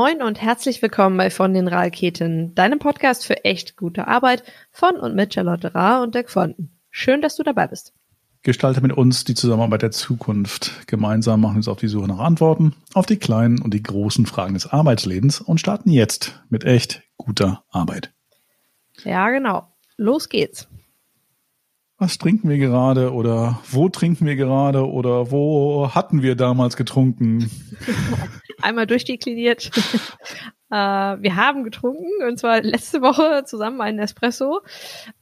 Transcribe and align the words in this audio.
Moin 0.00 0.22
und 0.22 0.40
herzlich 0.40 0.80
willkommen 0.80 1.16
bei 1.16 1.28
Von 1.28 1.54
den 1.54 1.66
Raketen, 1.66 2.54
deinem 2.54 2.78
Podcast 2.78 3.26
für 3.26 3.44
echt 3.44 3.76
gute 3.76 4.06
Arbeit 4.06 4.44
von 4.70 4.94
und 4.94 5.16
mit 5.16 5.34
Charlotte 5.34 5.74
Ra 5.74 6.04
und 6.04 6.14
Dirk 6.14 6.30
Fonten. 6.30 6.70
Schön, 6.88 7.20
dass 7.20 7.34
du 7.34 7.42
dabei 7.42 7.66
bist. 7.66 7.94
Gestalte 8.44 8.80
mit 8.80 8.92
uns 8.92 9.24
die 9.24 9.34
Zusammenarbeit 9.34 9.82
der 9.82 9.90
Zukunft. 9.90 10.86
Gemeinsam 10.86 11.40
machen 11.40 11.54
wir 11.54 11.56
uns 11.56 11.66
auf 11.66 11.80
die 11.80 11.88
Suche 11.88 12.06
nach 12.06 12.20
Antworten 12.20 12.76
auf 12.94 13.06
die 13.06 13.16
kleinen 13.16 13.60
und 13.60 13.74
die 13.74 13.82
großen 13.82 14.24
Fragen 14.24 14.54
des 14.54 14.68
Arbeitslebens 14.68 15.40
und 15.40 15.58
starten 15.58 15.90
jetzt 15.90 16.44
mit 16.48 16.62
echt 16.62 17.02
guter 17.16 17.64
Arbeit. 17.68 18.12
Ja, 19.02 19.30
genau. 19.30 19.66
Los 19.96 20.28
geht's. 20.28 20.67
Was 22.00 22.16
trinken 22.16 22.48
wir 22.48 22.58
gerade 22.58 23.12
oder 23.12 23.58
wo 23.72 23.88
trinken 23.88 24.24
wir 24.24 24.36
gerade 24.36 24.88
oder 24.88 25.32
wo 25.32 25.90
hatten 25.92 26.22
wir 26.22 26.36
damals 26.36 26.76
getrunken? 26.76 27.50
Einmal 28.62 28.86
durchdekliniert. 28.86 29.72
äh, 30.70 30.76
wir 30.76 31.34
haben 31.34 31.64
getrunken 31.64 32.06
und 32.24 32.38
zwar 32.38 32.62
letzte 32.62 33.02
Woche 33.02 33.42
zusammen 33.46 33.80
einen 33.80 33.98
Espresso 33.98 34.60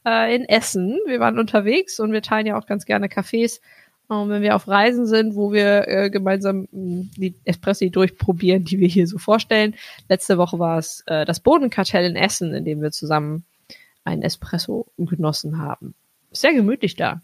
äh, 0.05 0.35
in 0.35 0.45
Essen. 0.45 0.99
Wir 1.07 1.19
waren 1.19 1.39
unterwegs 1.39 1.99
und 1.99 2.11
wir 2.11 2.21
teilen 2.21 2.45
ja 2.45 2.59
auch 2.59 2.67
ganz 2.67 2.85
gerne 2.85 3.07
Cafés. 3.07 3.59
Und 4.07 4.29
wenn 4.29 4.43
wir 4.43 4.55
auf 4.55 4.67
Reisen 4.67 5.07
sind, 5.07 5.35
wo 5.35 5.51
wir 5.51 5.87
äh, 5.87 6.09
gemeinsam 6.11 6.67
mh, 6.71 7.05
die 7.17 7.33
Espressi 7.43 7.89
durchprobieren, 7.89 8.65
die 8.65 8.79
wir 8.79 8.87
hier 8.87 9.07
so 9.07 9.17
vorstellen. 9.17 9.73
Letzte 10.09 10.37
Woche 10.37 10.59
war 10.59 10.77
es 10.77 11.03
äh, 11.07 11.25
das 11.25 11.39
Bodenkartell 11.39 12.05
in 12.05 12.15
Essen, 12.15 12.53
in 12.53 12.65
dem 12.65 12.83
wir 12.83 12.91
zusammen 12.91 13.45
einen 14.03 14.21
Espresso 14.21 14.85
genossen 14.95 15.57
haben 15.57 15.95
sehr 16.31 16.53
gemütlich 16.53 16.95
da. 16.95 17.21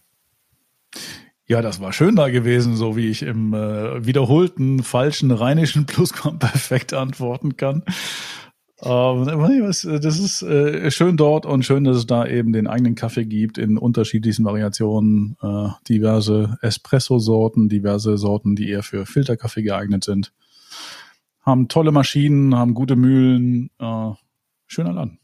Ja, 1.45 1.61
das 1.61 1.81
war 1.81 1.91
schön 1.91 2.15
da 2.15 2.29
gewesen, 2.29 2.75
so 2.75 2.95
wie 2.95 3.09
ich 3.09 3.21
im 3.21 3.53
äh, 3.53 4.05
wiederholten 4.05 4.81
falschen 4.81 5.31
rheinischen 5.31 5.85
Plusquamperfekt 5.87 6.93
antworten 6.93 7.57
kann. 7.57 7.83
Ähm, 8.81 9.25
das 9.25 9.83
ist 9.85 10.41
äh, 10.41 10.91
schön 10.91 11.15
dort 11.15 11.45
und 11.45 11.63
schön, 11.63 11.83
dass 11.83 11.97
es 11.97 12.05
da 12.05 12.25
eben 12.25 12.53
den 12.53 12.67
eigenen 12.67 12.95
Kaffee 12.95 13.25
gibt 13.25 13.57
in 13.57 13.77
unterschiedlichsten 13.77 14.43
Variationen, 14.43 15.37
äh, 15.41 15.69
diverse 15.87 16.57
Espresso-Sorten, 16.61 17.69
diverse 17.69 18.17
Sorten, 18.17 18.55
die 18.55 18.69
eher 18.69 18.83
für 18.83 19.05
Filterkaffee 19.05 19.63
geeignet 19.63 20.03
sind. 20.03 20.33
Haben 21.41 21.67
tolle 21.67 21.91
Maschinen, 21.91 22.55
haben 22.55 22.73
gute 22.73 22.95
Mühlen, 22.95 23.69
äh, 23.79 24.11
schöner 24.67 24.93
Land. 24.93 25.19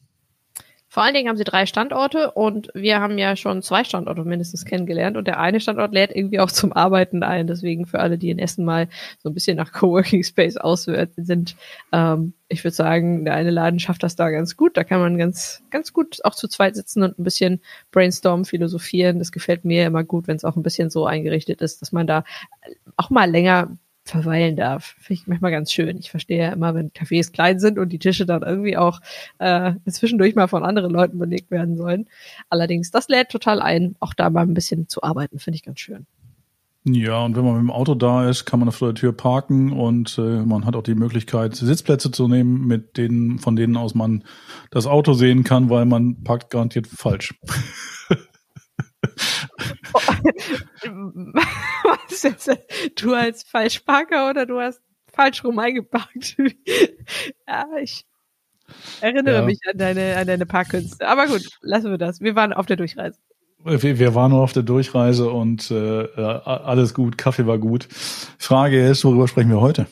Vor 0.92 1.04
allen 1.04 1.14
Dingen 1.14 1.30
haben 1.30 1.38
sie 1.38 1.44
drei 1.44 1.68
Standorte 1.68 2.32
und 2.32 2.72
wir 2.74 3.00
haben 3.00 3.20
ja 3.20 3.36
schon 3.36 3.62
zwei 3.62 3.84
Standorte 3.84 4.24
mindestens 4.24 4.66
kennengelernt 4.66 5.18
und 5.18 5.28
der 5.28 5.40
eine 5.40 5.60
Standort 5.60 5.94
lädt 5.94 6.16
irgendwie 6.16 6.40
auch 6.40 6.52
zum 6.52 6.74
Arbeiten 6.74 7.22
ein. 7.22 7.46
Deswegen 7.46 7.86
für 7.86 8.00
alle, 8.00 8.18
die 8.18 8.32
in 8.32 8.40
Essen 8.40 8.66
mal 8.66 8.88
so 9.22 9.30
ein 9.30 9.36
bisschen 9.36 9.56
nach 9.56 9.72
Coworking 9.74 10.24
Space 10.24 10.58
auswerten 10.58 11.26
sind, 11.26 11.56
ähm, 11.92 12.34
ich 12.48 12.64
würde 12.64 12.76
sagen, 12.76 13.24
der 13.24 13.36
eine 13.36 13.52
Laden 13.52 13.80
schafft 13.80 14.02
das 14.02 14.16
da 14.16 14.32
ganz 14.32 14.58
gut. 14.58 14.76
Da 14.78 14.84
kann 14.84 15.00
man 15.00 15.20
ganz, 15.20 15.62
ganz 15.70 15.94
gut 15.94 16.18
auch 16.26 16.34
zu 16.34 16.48
zweit 16.48 16.76
sitzen 16.76 17.04
und 17.04 17.20
ein 17.20 17.24
bisschen 17.24 17.62
brainstormen, 17.92 18.46
philosophieren. 18.46 19.20
Das 19.20 19.32
gefällt 19.32 19.66
mir 19.66 19.86
immer 19.86 20.04
gut, 20.04 20.28
wenn 20.28 20.38
es 20.38 20.44
auch 20.44 20.56
ein 20.56 20.64
bisschen 20.64 20.90
so 20.90 21.06
eingerichtet 21.06 21.62
ist, 21.62 21.84
dass 21.84 21.92
man 21.92 22.08
da 22.08 22.24
auch 22.98 23.12
mal 23.12 23.30
länger 23.30 23.78
verweilen 24.10 24.56
darf. 24.56 24.96
Finde 25.00 25.22
ich 25.22 25.28
manchmal 25.28 25.52
ganz 25.52 25.72
schön. 25.72 25.98
Ich 25.98 26.12
verstehe 26.12 26.40
ja 26.40 26.54
immer, 26.54 26.76
wenn 26.76 26.92
Cafés 26.92 27.32
klein 27.32 27.60
sind 27.60 27.80
und 27.80 27.90
die 27.90 28.00
Tische 28.00 28.26
dann 28.26 28.42
irgendwie 28.42 28.78
auch 28.78 29.00
äh, 29.40 29.74
zwischendurch 29.90 30.36
mal 30.36 30.48
von 30.48 30.64
anderen 30.64 30.92
Leuten 30.92 31.20
belegt 31.20 31.52
werden 31.52 31.78
sollen. 31.78 32.08
Allerdings, 32.50 32.92
das 32.92 33.08
lädt 33.08 33.30
total 33.30 33.62
ein, 33.62 33.96
auch 34.00 34.14
da 34.14 34.30
mal 34.30 34.42
ein 34.42 34.54
bisschen 34.54 34.88
zu 34.88 35.04
arbeiten, 35.04 35.40
finde 35.40 35.56
ich 35.56 35.64
ganz 35.64 35.80
schön. 35.80 36.06
Ja, 36.86 37.24
und 37.24 37.36
wenn 37.36 37.44
man 37.44 37.56
mit 37.56 37.64
dem 37.64 37.72
Auto 37.72 37.94
da 37.94 38.30
ist, 38.30 38.46
kann 38.46 38.60
man 38.60 38.72
vor 38.72 38.88
der 38.88 38.96
Tür 38.96 39.12
parken 39.12 39.74
und 39.74 40.18
äh, 40.18 40.22
man 40.22 40.66
hat 40.66 40.76
auch 40.76 40.84
die 40.84 40.96
Möglichkeit, 40.96 41.56
Sitzplätze 41.56 42.10
zu 42.10 42.28
nehmen, 42.28 42.68
mit 42.68 42.98
denen, 42.98 43.38
von 43.38 43.56
denen 43.56 43.76
aus 43.76 43.96
man 43.96 44.24
das 44.72 44.88
Auto 44.88 45.14
sehen 45.14 45.44
kann, 45.44 45.70
weil 45.70 45.86
man 45.86 46.24
parkt 46.24 46.50
garantiert 46.50 46.88
falsch. 46.88 47.36
Was 51.84 52.24
jetzt, 52.24 52.50
du 52.96 53.14
als 53.14 53.44
Falschparker 53.44 54.30
oder 54.30 54.46
du 54.46 54.60
hast 54.60 54.82
falsch 55.12 55.44
rum 55.44 55.60
eingeparkt? 55.60 56.38
ja, 57.48 57.66
ich 57.82 58.06
erinnere 59.02 59.40
ja. 59.40 59.42
mich 59.42 59.60
an 59.70 59.78
deine, 59.78 60.18
an 60.18 60.28
deine 60.28 60.46
Parkkünste. 60.46 61.08
Aber 61.08 61.28
gut, 61.28 61.50
lassen 61.62 61.92
wir 61.92 61.98
das. 61.98 62.22
Wir 62.22 62.36
waren 62.36 62.54
auf 62.54 62.66
der 62.66 62.78
Durchreise. 62.78 63.20
Wir, 63.64 64.00
wir 64.00 64.16
waren 64.16 64.32
nur 64.32 64.42
auf 64.42 64.54
der 64.54 64.64
Durchreise 64.64 65.30
und 65.30 65.70
äh, 65.70 66.08
alles 66.16 66.94
gut, 66.94 67.18
Kaffee 67.18 67.46
war 67.46 67.58
gut. 67.58 67.88
Frage 68.38 68.88
ist, 68.88 69.04
worüber 69.04 69.28
sprechen 69.28 69.50
wir 69.50 69.60
heute? 69.60 69.88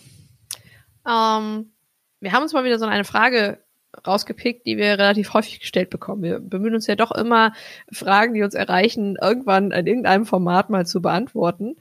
Ähm, 1.06 1.74
wir 2.22 2.32
haben 2.32 2.44
uns 2.44 2.54
mal 2.54 2.64
wieder 2.64 2.80
so 2.80 2.86
eine 2.86 3.04
Frage 3.04 3.60
rausgepickt, 4.06 4.66
die 4.66 4.78
wir 4.78 4.94
relativ 4.94 5.34
häufig 5.34 5.60
gestellt 5.60 5.90
bekommen. 5.90 6.24
Wir 6.24 6.40
bemühen 6.40 6.76
uns 6.76 6.88
ja 6.88 6.96
doch 6.96 7.12
immer, 7.12 7.54
Fragen, 7.92 8.34
die 8.34 8.44
uns 8.44 8.54
erreichen, 8.54 9.18
irgendwann 9.22 9.72
in 9.72 9.88
irgendeinem 9.88 10.26
Format 10.26 10.70
mal 10.70 10.86
zu 10.86 11.02
beantworten. 11.02 11.76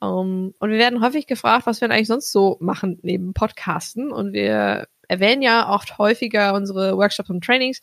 Um, 0.00 0.08
ähm, 0.08 0.54
und 0.58 0.70
wir 0.70 0.78
werden 0.78 1.02
häufig 1.02 1.26
gefragt, 1.26 1.66
was 1.66 1.80
wir 1.80 1.88
denn 1.88 1.96
eigentlich 1.96 2.08
sonst 2.08 2.32
so 2.32 2.56
machen 2.60 2.98
neben 3.02 3.34
Podcasten. 3.34 4.12
Und 4.12 4.32
wir 4.32 4.88
erwähnen 5.08 5.42
ja 5.42 5.72
oft 5.72 5.98
häufiger 5.98 6.54
unsere 6.54 6.96
Workshops 6.96 7.30
und 7.30 7.44
Trainings. 7.44 7.80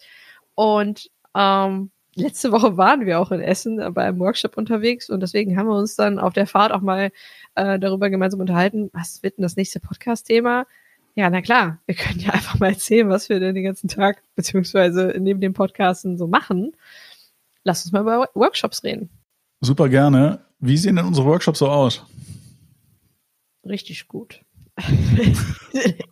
Und 0.56 1.10
ähm, 1.36 1.92
letzte 2.18 2.52
Woche 2.52 2.78
waren 2.78 3.06
wir 3.06 3.20
auch 3.20 3.32
in 3.32 3.42
Essen 3.42 3.78
bei 3.94 4.06
einem 4.06 4.20
Workshop 4.20 4.58
unterwegs 4.58 5.10
und 5.10 5.22
deswegen 5.22 5.58
haben 5.58 5.68
wir 5.68 5.78
uns 5.78 5.96
dann 5.96 6.20
auf 6.20 6.34
der 6.34 6.48
Fahrt 6.48 6.72
auch 6.72 6.82
mal 6.82 7.12
äh, 7.56 7.78
darüber 7.80 8.10
gemeinsam 8.10 8.40
unterhalten, 8.40 8.90
was 8.94 9.22
wird 9.22 9.38
denn 9.38 9.44
das 9.44 9.56
nächste 9.56 9.80
Podcast-Thema? 9.80 10.66
Ja, 11.18 11.32
na 11.32 11.42
klar, 11.42 11.80
wir 11.88 11.96
können 11.96 12.20
ja 12.20 12.30
einfach 12.34 12.60
mal 12.60 12.70
erzählen, 12.70 13.10
was 13.10 13.28
wir 13.28 13.40
denn 13.40 13.56
den 13.56 13.64
ganzen 13.64 13.88
Tag 13.88 14.22
beziehungsweise 14.36 15.16
neben 15.18 15.42
dem 15.42 15.54
Podcasten 15.54 16.16
so 16.16 16.28
machen. 16.28 16.76
Lass 17.64 17.84
uns 17.84 17.92
mal 17.92 18.02
über 18.02 18.30
Workshops 18.36 18.84
reden. 18.84 19.10
Super 19.60 19.90
gerne. 19.90 20.46
Wie 20.60 20.78
sehen 20.78 20.96
denn 20.96 21.06
unsere 21.06 21.26
Workshops 21.26 21.58
so 21.58 21.70
aus? 21.70 22.06
Richtig 23.66 24.08
gut. 24.08 24.44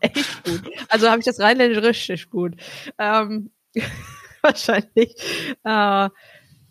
Echt 0.01 0.43
gut. 0.43 0.63
Also 0.89 1.07
habe 1.07 1.19
ich 1.19 1.25
das 1.25 1.39
rheinländisch 1.39 1.83
richtig 1.83 2.31
gut. 2.31 2.55
Ähm, 2.97 3.51
wahrscheinlich 4.41 5.15
äh, 5.63 6.09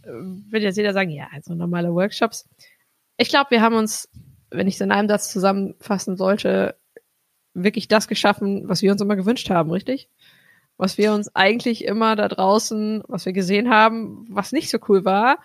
wird 0.02 0.62
jetzt 0.64 0.76
jeder 0.76 0.92
sagen, 0.92 1.10
ja, 1.10 1.28
also 1.32 1.54
normale 1.54 1.94
Workshops. 1.94 2.48
Ich 3.16 3.28
glaube, 3.28 3.52
wir 3.52 3.62
haben 3.62 3.76
uns, 3.76 4.08
wenn 4.50 4.66
ich 4.66 4.74
es 4.74 4.80
in 4.80 4.90
einem 4.90 5.08
Satz 5.08 5.30
zusammenfassen 5.30 6.16
sollte, 6.16 6.74
wirklich 7.54 7.88
das 7.88 8.08
geschaffen, 8.08 8.68
was 8.68 8.82
wir 8.82 8.92
uns 8.92 9.00
immer 9.00 9.16
gewünscht 9.16 9.48
haben, 9.50 9.70
richtig? 9.70 10.08
Was 10.76 10.98
wir 10.98 11.12
uns 11.12 11.34
eigentlich 11.34 11.84
immer 11.84 12.16
da 12.16 12.28
draußen, 12.28 13.02
was 13.06 13.26
wir 13.26 13.32
gesehen 13.32 13.70
haben, 13.70 14.26
was 14.28 14.52
nicht 14.52 14.70
so 14.70 14.78
cool 14.88 15.04
war, 15.04 15.38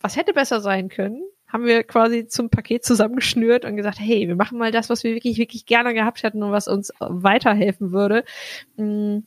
was 0.00 0.16
hätte 0.16 0.32
besser 0.32 0.60
sein 0.60 0.88
können, 0.88 1.22
haben 1.46 1.64
wir 1.64 1.82
quasi 1.82 2.26
zum 2.26 2.48
Paket 2.48 2.84
zusammengeschnürt 2.84 3.64
und 3.64 3.76
gesagt, 3.76 3.98
hey, 3.98 4.28
wir 4.28 4.36
machen 4.36 4.58
mal 4.58 4.70
das, 4.70 4.88
was 4.88 5.02
wir 5.02 5.14
wirklich, 5.14 5.38
wirklich 5.38 5.66
gerne 5.66 5.94
gehabt 5.94 6.22
hätten 6.22 6.42
und 6.42 6.52
was 6.52 6.68
uns 6.68 6.92
weiterhelfen 7.00 7.92
würde. 7.92 8.24
Mm, 8.76 9.18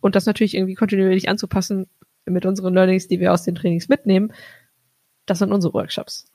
und 0.00 0.14
das 0.14 0.26
natürlich 0.26 0.54
irgendwie 0.54 0.74
kontinuierlich 0.74 1.28
anzupassen 1.28 1.86
mit 2.24 2.46
unseren 2.46 2.74
Learnings, 2.74 3.08
die 3.08 3.20
wir 3.20 3.32
aus 3.32 3.42
den 3.42 3.54
Trainings 3.54 3.88
mitnehmen. 3.88 4.32
Das 5.26 5.40
sind 5.40 5.52
unsere 5.52 5.74
Workshops. 5.74 6.30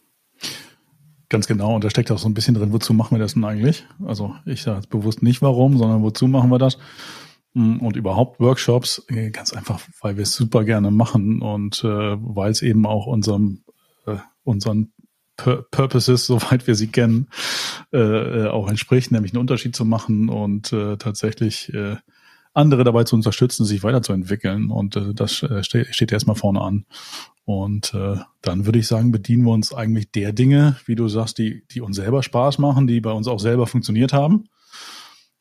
Ganz 1.34 1.48
genau, 1.48 1.74
und 1.74 1.84
da 1.84 1.90
steckt 1.90 2.12
auch 2.12 2.20
so 2.20 2.30
ein 2.30 2.36
bisschen 2.36 2.54
drin, 2.54 2.74
wozu 2.74 2.94
machen 2.94 3.16
wir 3.16 3.20
das 3.20 3.34
denn 3.34 3.44
eigentlich? 3.44 3.88
Also 4.06 4.36
ich 4.46 4.62
sage 4.62 4.78
jetzt 4.78 4.92
bewusst 4.92 5.24
nicht 5.24 5.42
warum, 5.42 5.80
sondern 5.80 6.04
wozu 6.04 6.28
machen 6.28 6.52
wir 6.52 6.60
das? 6.60 6.78
Mm, 7.56 7.78
und 7.78 7.96
überhaupt 7.96 8.40
Workshops, 8.40 9.04
äh, 9.08 9.32
ganz 9.32 9.52
einfach, 9.52 9.80
weil 10.02 10.16
wir 10.16 10.22
es 10.22 10.36
super 10.36 10.64
gerne 10.64 10.92
machen 10.92 11.42
und 11.42 11.84
äh, 11.84 11.88
weil 11.88 12.52
es 12.52 12.62
eben 12.62 12.86
auch 12.86 13.08
unserem, 13.08 13.64
äh, 14.06 14.18
unseren 14.44 14.94
Pur 15.36 15.66
Purposes, 15.72 16.24
soweit 16.28 16.68
wir 16.68 16.76
sie 16.76 16.90
kennen, 16.90 17.30
äh, 17.92 17.98
äh, 17.98 18.48
auch 18.50 18.70
entspricht, 18.70 19.12
nämlich 19.12 19.34
einen 19.34 19.42
Unterschied 19.42 19.76
zu 19.76 19.86
machen 19.86 20.30
und 20.30 20.72
äh, 20.72 20.98
tatsächlich 20.98 21.74
äh, 21.74 21.96
andere 22.54 22.84
dabei 22.84 23.06
zu 23.06 23.16
unterstützen, 23.16 23.66
sich 23.66 23.82
weiterzuentwickeln. 23.82 24.70
Und 24.70 24.96
äh, 24.96 25.14
das 25.16 25.42
äh, 25.42 25.64
steht 25.64 26.12
erstmal 26.12 26.36
vorne 26.36 26.62
an. 26.62 26.86
Und 27.46 27.94
äh, 27.94 28.18
dann 28.42 28.66
würde 28.66 28.80
ich 28.80 28.88
sagen, 28.88 29.12
bedienen 29.12 29.44
wir 29.44 29.52
uns 29.52 29.74
eigentlich 29.74 30.12
der 30.12 30.32
Dinge, 30.32 30.78
wie 30.86 30.96
du 30.96 31.08
sagst, 31.10 31.38
die, 31.38 31.66
die 31.72 31.82
uns 31.82 31.98
selber 31.98 32.24
Spaß 32.24 32.58
machen, 32.58 32.88
die 32.88 33.02
bei 33.02 33.12
uns 33.12 33.28
auch 33.28 33.40
selber 33.40 33.68
funktioniert 33.68 34.14
haben. 34.14 34.46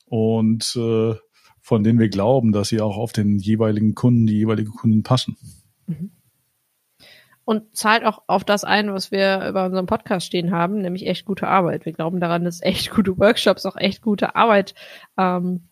Und 0.06 0.76
äh, 0.76 1.14
von 1.60 1.84
denen 1.84 2.00
wir 2.00 2.08
glauben, 2.08 2.52
dass 2.52 2.68
sie 2.68 2.80
auch 2.80 2.96
auf 2.96 3.12
den 3.12 3.38
jeweiligen 3.38 3.94
Kunden, 3.94 4.26
die 4.26 4.34
jeweilige 4.34 4.70
Kunden 4.70 5.04
passen. 5.04 5.36
Mhm. 5.86 6.10
Und 7.44 7.76
zahlt 7.76 8.04
auch 8.04 8.22
auf 8.26 8.44
das 8.44 8.64
ein, 8.64 8.92
was 8.92 9.10
wir 9.10 9.46
über 9.48 9.64
unseren 9.66 9.86
Podcast 9.86 10.26
stehen 10.26 10.50
haben, 10.50 10.80
nämlich 10.80 11.06
echt 11.06 11.24
gute 11.24 11.48
Arbeit. 11.48 11.86
Wir 11.86 11.92
glauben 11.92 12.20
daran, 12.20 12.44
dass 12.44 12.62
echt 12.62 12.90
gute 12.90 13.18
Workshops 13.18 13.64
auch 13.64 13.76
echt 13.76 14.02
gute 14.02 14.34
Arbeit 14.34 14.74
ähm, 15.16 15.68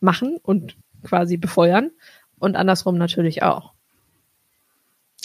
machen 0.00 0.38
und 0.42 0.76
quasi 1.02 1.36
befeuern 1.36 1.90
und 2.38 2.56
andersrum 2.56 2.98
natürlich 2.98 3.42
auch. 3.42 3.72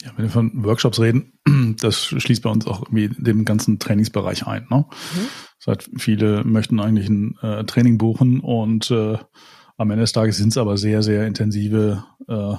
Ja, 0.08 0.14
wenn 0.16 0.26
wir 0.26 0.32
von 0.32 0.64
Workshops 0.64 1.02
reden, 1.02 1.34
das 1.82 2.06
schließt 2.06 2.44
bei 2.44 2.50
uns 2.50 2.66
auch 2.66 2.84
irgendwie 2.84 3.10
den 3.10 3.44
ganzen 3.44 3.78
Trainingsbereich 3.78 4.48
ein. 4.48 4.66
Ne? 4.70 4.86
Mhm. 4.88 5.28
Das 5.60 5.68
heißt, 5.68 5.90
viele 5.98 6.46
möchten 6.46 6.80
eigentlich 6.80 7.10
ein 7.10 7.38
äh, 7.42 7.66
Training 7.66 7.98
buchen 7.98 8.40
und 8.40 8.90
äh, 8.90 9.18
am 9.76 9.92
Ende 9.92 10.04
des 10.04 10.14
Tages 10.14 10.38
sind 10.38 10.50
es 10.50 10.58
aber 10.58 10.78
sehr, 10.78 11.04
sehr 11.04 11.28
intensive 11.28 12.06
äh, 12.30 12.56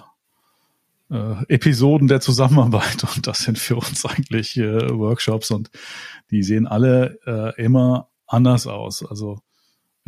äh, 1.11 1.45
Episoden 1.49 2.07
der 2.07 2.21
Zusammenarbeit 2.21 3.05
und 3.17 3.27
das 3.27 3.39
sind 3.41 3.59
für 3.59 3.77
uns 3.77 4.05
eigentlich 4.05 4.59
äh, 4.59 4.91
Workshops 4.91 5.51
und 5.51 5.71
die 6.31 6.43
sehen 6.43 6.67
alle 6.67 7.19
äh, 7.27 7.63
immer 7.63 8.11
anders 8.27 8.67
aus. 8.67 9.03
Also 9.03 9.41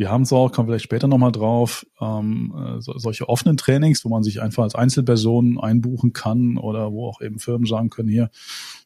wir 0.01 0.09
haben 0.09 0.23
es 0.23 0.33
auch, 0.33 0.51
kommen 0.51 0.67
vielleicht 0.67 0.83
später 0.83 1.07
nochmal 1.07 1.31
drauf, 1.31 1.85
ähm, 2.01 2.55
äh, 2.57 2.81
so, 2.81 2.97
solche 2.97 3.29
offenen 3.29 3.55
Trainings, 3.55 4.03
wo 4.03 4.09
man 4.09 4.23
sich 4.23 4.41
einfach 4.41 4.63
als 4.63 4.73
Einzelperson 4.73 5.59
einbuchen 5.59 6.11
kann 6.11 6.57
oder 6.57 6.91
wo 6.91 7.07
auch 7.07 7.21
eben 7.21 7.37
Firmen 7.37 7.67
sagen 7.67 7.91
können, 7.91 8.09
hier, 8.09 8.31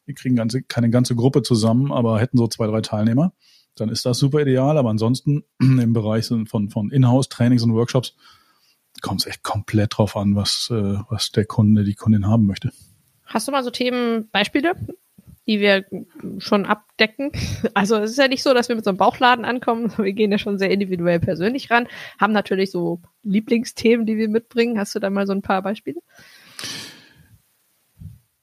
wir 0.04 0.14
kriegen 0.14 0.36
ganze, 0.36 0.62
keine 0.62 0.90
ganze 0.90 1.16
Gruppe 1.16 1.40
zusammen, 1.40 1.90
aber 1.90 2.20
hätten 2.20 2.36
so 2.36 2.46
zwei, 2.48 2.66
drei 2.66 2.82
Teilnehmer, 2.82 3.32
dann 3.76 3.88
ist 3.88 4.04
das 4.04 4.18
super 4.18 4.42
ideal. 4.42 4.76
Aber 4.76 4.90
ansonsten 4.90 5.44
im 5.58 5.94
Bereich 5.94 6.26
von, 6.26 6.68
von 6.68 6.90
Inhouse-Trainings 6.90 7.62
und 7.62 7.72
Workshops 7.72 8.14
kommt 9.00 9.22
es 9.22 9.26
echt 9.26 9.42
komplett 9.42 9.96
drauf 9.96 10.18
an, 10.18 10.36
was, 10.36 10.68
äh, 10.70 10.98
was 11.08 11.30
der 11.32 11.46
Kunde, 11.46 11.84
die 11.84 11.94
Kundin 11.94 12.26
haben 12.26 12.44
möchte. 12.44 12.72
Hast 13.24 13.48
du 13.48 13.52
mal 13.52 13.64
so 13.64 13.70
Themenbeispiele, 13.70 14.74
die 15.46 15.60
wir 15.60 15.84
schon 16.38 16.66
abdecken? 16.66 17.30
Also 17.74 17.96
es 17.96 18.10
ist 18.12 18.18
ja 18.18 18.28
nicht 18.28 18.42
so, 18.42 18.54
dass 18.54 18.68
wir 18.68 18.76
mit 18.76 18.84
so 18.84 18.90
einem 18.90 18.98
Bauchladen 18.98 19.44
ankommen. 19.44 19.92
Wir 19.98 20.12
gehen 20.12 20.32
ja 20.32 20.38
schon 20.38 20.58
sehr 20.58 20.70
individuell 20.70 21.20
persönlich 21.20 21.70
ran, 21.70 21.88
haben 22.20 22.32
natürlich 22.32 22.70
so 22.70 23.00
Lieblingsthemen, 23.22 24.06
die 24.06 24.16
wir 24.16 24.28
mitbringen. 24.28 24.78
Hast 24.78 24.94
du 24.94 24.98
da 24.98 25.10
mal 25.10 25.26
so 25.26 25.32
ein 25.32 25.42
paar 25.42 25.62
Beispiele? 25.62 26.00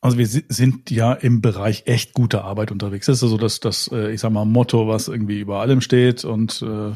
Also 0.01 0.17
wir 0.17 0.27
sind 0.27 0.91
ja 0.91 1.13
im 1.13 1.39
Bereich 1.39 1.83
echt 1.85 2.13
guter 2.13 2.43
Arbeit 2.43 2.71
unterwegs. 2.71 3.05
Das 3.05 3.17
ist 3.17 3.23
also 3.23 3.37
das, 3.37 3.61
das, 3.61 3.89
äh, 3.93 4.11
ich 4.11 4.19
sag 4.19 4.31
mal, 4.31 4.43
Motto, 4.43 4.89
was 4.89 5.07
irgendwie 5.07 5.39
über 5.39 5.61
allem 5.61 5.79
steht 5.79 6.25
und 6.25 6.61
äh, 6.61 6.91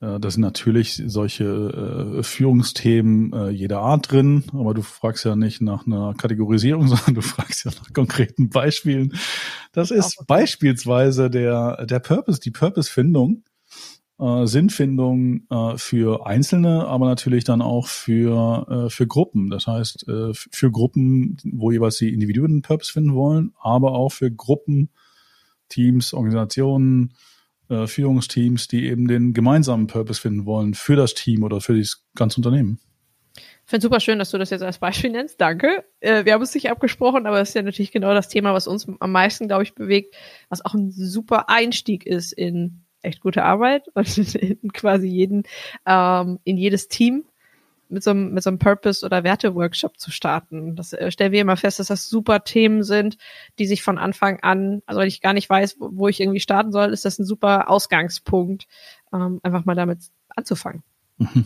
äh, 0.00 0.20
da 0.20 0.30
sind 0.30 0.42
natürlich 0.42 1.02
solche 1.06 1.44
äh, 2.18 2.22
Führungsthemen 2.22 3.32
äh, 3.32 3.48
jeder 3.50 3.80
Art 3.80 4.12
drin, 4.12 4.44
aber 4.52 4.74
du 4.74 4.82
fragst 4.82 5.24
ja 5.24 5.36
nicht 5.36 5.62
nach 5.62 5.86
einer 5.86 6.14
Kategorisierung, 6.14 6.88
sondern 6.88 7.14
du 7.14 7.22
fragst 7.22 7.64
ja 7.64 7.70
nach 7.70 7.92
konkreten 7.92 8.50
Beispielen. 8.50 9.14
Das 9.72 9.90
ist 9.90 10.24
beispielsweise 10.26 11.30
der, 11.30 11.86
der 11.86 12.00
Purpose, 12.00 12.40
die 12.40 12.50
Purpose-Findung, 12.50 13.44
äh, 14.18 14.46
Sinnfindung 14.46 15.46
äh, 15.50 15.78
für 15.78 16.26
Einzelne, 16.26 16.86
aber 16.86 17.06
natürlich 17.06 17.44
dann 17.44 17.62
auch 17.62 17.86
für, 17.86 18.66
äh, 18.86 18.90
für 18.90 19.06
Gruppen. 19.06 19.48
Das 19.48 19.66
heißt, 19.66 20.08
äh, 20.08 20.32
für 20.34 20.70
Gruppen, 20.70 21.38
wo 21.52 21.70
jeweils 21.70 21.96
die 21.96 22.12
Individuen 22.12 22.50
einen 22.50 22.62
Purpose 22.62 22.92
finden 22.92 23.14
wollen, 23.14 23.52
aber 23.60 23.92
auch 23.92 24.10
für 24.10 24.30
Gruppen, 24.30 24.90
Teams, 25.68 26.12
Organisationen, 26.12 27.14
äh, 27.68 27.86
Führungsteams, 27.86 28.68
die 28.68 28.86
eben 28.86 29.08
den 29.08 29.32
gemeinsamen 29.32 29.86
Purpose 29.86 30.20
finden 30.20 30.46
wollen 30.46 30.74
für 30.74 30.96
das 30.96 31.14
Team 31.14 31.42
oder 31.42 31.60
für 31.60 31.76
das 31.76 32.04
ganze 32.14 32.38
Unternehmen. 32.38 32.78
Ich 33.36 33.70
finde 33.70 33.82
super 33.82 33.98
schön, 33.98 34.20
dass 34.20 34.30
du 34.30 34.38
das 34.38 34.50
jetzt 34.50 34.62
als 34.62 34.78
Beispiel 34.78 35.10
nennst. 35.10 35.40
Danke. 35.40 35.84
Äh, 35.98 36.24
wir 36.24 36.34
haben 36.34 36.42
es 36.42 36.54
nicht 36.54 36.70
abgesprochen, 36.70 37.26
aber 37.26 37.40
es 37.40 37.48
ist 37.48 37.54
ja 37.54 37.62
natürlich 37.62 37.90
genau 37.90 38.14
das 38.14 38.28
Thema, 38.28 38.54
was 38.54 38.68
uns 38.68 38.86
am 39.00 39.10
meisten, 39.10 39.48
glaube 39.48 39.64
ich, 39.64 39.74
bewegt, 39.74 40.14
was 40.48 40.64
auch 40.64 40.74
ein 40.74 40.92
super 40.92 41.48
Einstieg 41.48 42.06
ist 42.06 42.32
in 42.32 42.84
echt 43.02 43.20
gute 43.20 43.42
Arbeit 43.42 43.88
und 43.94 44.18
in 44.34 44.72
quasi 44.72 45.08
jeden, 45.08 45.42
ähm, 45.84 46.38
in 46.44 46.56
jedes 46.56 46.88
Team 46.88 47.24
mit 47.88 48.02
so 48.02 48.10
einem, 48.10 48.32
mit 48.32 48.42
so 48.42 48.50
einem 48.50 48.58
Purpose- 48.58 49.04
oder 49.04 49.24
Werte-Workshop 49.24 49.98
zu 49.98 50.10
starten. 50.10 50.76
Das 50.76 50.92
äh, 50.92 51.10
stellen 51.10 51.32
wir 51.32 51.40
immer 51.40 51.56
fest, 51.56 51.78
dass 51.78 51.88
das 51.88 52.08
super 52.08 52.44
Themen 52.44 52.82
sind, 52.82 53.18
die 53.58 53.66
sich 53.66 53.82
von 53.82 53.98
Anfang 53.98 54.40
an, 54.40 54.82
also 54.86 55.00
wenn 55.00 55.08
ich 55.08 55.20
gar 55.20 55.32
nicht 55.32 55.48
weiß, 55.48 55.76
wo, 55.78 55.90
wo 55.92 56.08
ich 56.08 56.20
irgendwie 56.20 56.40
starten 56.40 56.72
soll, 56.72 56.92
ist 56.92 57.04
das 57.04 57.18
ein 57.18 57.24
super 57.24 57.70
Ausgangspunkt, 57.70 58.66
ähm, 59.12 59.40
einfach 59.42 59.64
mal 59.64 59.76
damit 59.76 60.00
anzufangen. 60.28 60.82
Mhm. 61.18 61.44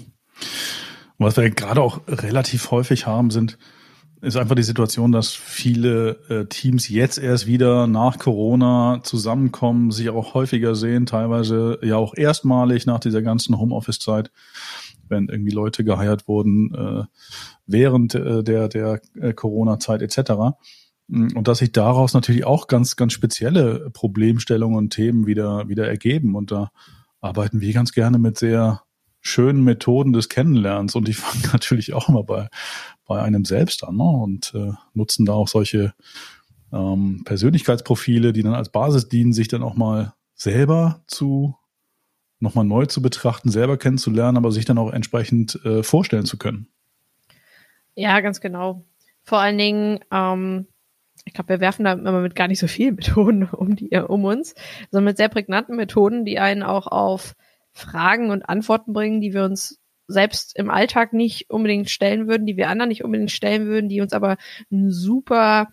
Was 1.18 1.36
wir 1.36 1.50
gerade 1.50 1.82
auch 1.82 2.00
relativ 2.08 2.70
häufig 2.70 3.06
haben, 3.06 3.30
sind 3.30 3.58
ist 4.22 4.36
einfach 4.36 4.54
die 4.54 4.62
Situation, 4.62 5.12
dass 5.12 5.32
viele 5.32 6.18
äh, 6.28 6.46
Teams 6.46 6.88
jetzt 6.88 7.18
erst 7.18 7.46
wieder 7.46 7.86
nach 7.86 8.18
Corona 8.18 9.00
zusammenkommen, 9.02 9.90
sich 9.90 10.10
auch 10.10 10.34
häufiger 10.34 10.74
sehen, 10.74 11.06
teilweise 11.06 11.78
ja 11.82 11.96
auch 11.96 12.14
erstmalig 12.14 12.86
nach 12.86 13.00
dieser 13.00 13.22
ganzen 13.22 13.58
Homeoffice-Zeit 13.58 14.30
wenn 15.10 15.28
irgendwie 15.28 15.52
Leute 15.52 15.84
geheiert 15.84 16.28
wurden 16.28 16.74
äh, 16.74 17.04
während 17.66 18.14
äh, 18.14 18.42
der, 18.42 18.68
der 18.68 19.00
äh, 19.20 19.32
Corona-Zeit 19.32 20.02
etc. 20.02 20.32
Mm, 21.08 21.36
und 21.36 21.48
dass 21.48 21.58
sich 21.58 21.72
daraus 21.72 22.14
natürlich 22.14 22.44
auch 22.44 22.66
ganz, 22.66 22.96
ganz 22.96 23.12
spezielle 23.12 23.90
Problemstellungen 23.90 24.78
und 24.78 24.90
Themen 24.90 25.26
wieder, 25.26 25.68
wieder 25.68 25.88
ergeben. 25.88 26.34
Und 26.34 26.50
da 26.50 26.70
arbeiten 27.20 27.60
wir 27.60 27.72
ganz 27.72 27.92
gerne 27.92 28.18
mit 28.18 28.38
sehr 28.38 28.82
schönen 29.20 29.62
Methoden 29.64 30.12
des 30.12 30.28
Kennenlernens. 30.28 30.94
Und 30.94 31.08
die 31.08 31.14
fangen 31.14 31.42
natürlich 31.52 31.92
auch 31.92 32.08
immer 32.08 32.22
bei, 32.22 32.48
bei 33.06 33.20
einem 33.20 33.44
selbst 33.44 33.84
an 33.84 33.96
ne? 33.96 34.04
und 34.04 34.54
äh, 34.54 34.72
nutzen 34.94 35.26
da 35.26 35.32
auch 35.32 35.48
solche 35.48 35.92
ähm, 36.72 37.22
Persönlichkeitsprofile, 37.24 38.32
die 38.32 38.42
dann 38.42 38.54
als 38.54 38.70
Basis 38.70 39.08
dienen, 39.08 39.32
sich 39.32 39.48
dann 39.48 39.62
auch 39.62 39.74
mal 39.74 40.14
selber 40.34 41.02
zu 41.06 41.54
nochmal 42.40 42.64
neu 42.64 42.86
zu 42.86 43.02
betrachten, 43.02 43.50
selber 43.50 43.76
kennenzulernen, 43.76 44.36
aber 44.36 44.50
sich 44.50 44.64
dann 44.64 44.78
auch 44.78 44.92
entsprechend 44.92 45.62
äh, 45.64 45.82
vorstellen 45.82 46.24
zu 46.24 46.38
können. 46.38 46.68
Ja, 47.94 48.20
ganz 48.20 48.40
genau. 48.40 48.84
Vor 49.22 49.38
allen 49.38 49.58
Dingen, 49.58 50.00
ähm, 50.10 50.66
ich 51.24 51.34
glaube, 51.34 51.50
wir 51.50 51.60
werfen 51.60 51.84
da 51.84 51.92
immer 51.92 52.20
mit 52.20 52.34
gar 52.34 52.48
nicht 52.48 52.58
so 52.58 52.66
vielen 52.66 52.94
Methoden 52.96 53.44
um, 53.44 53.76
die, 53.76 53.92
äh, 53.92 54.00
um 54.00 54.24
uns, 54.24 54.54
sondern 54.90 55.04
mit 55.04 55.16
sehr 55.16 55.28
prägnanten 55.28 55.76
Methoden, 55.76 56.24
die 56.24 56.38
einen 56.38 56.62
auch 56.62 56.86
auf 56.86 57.34
Fragen 57.72 58.30
und 58.30 58.48
Antworten 58.48 58.92
bringen, 58.92 59.20
die 59.20 59.32
wir 59.32 59.44
uns 59.44 59.78
selbst 60.08 60.56
im 60.56 60.70
Alltag 60.70 61.12
nicht 61.12 61.50
unbedingt 61.50 61.88
stellen 61.88 62.26
würden, 62.26 62.46
die 62.46 62.56
wir 62.56 62.68
anderen 62.68 62.88
nicht 62.88 63.04
unbedingt 63.04 63.30
stellen 63.30 63.66
würden, 63.66 63.88
die 63.88 64.00
uns 64.00 64.12
aber 64.12 64.38
ein 64.72 64.90
super 64.90 65.68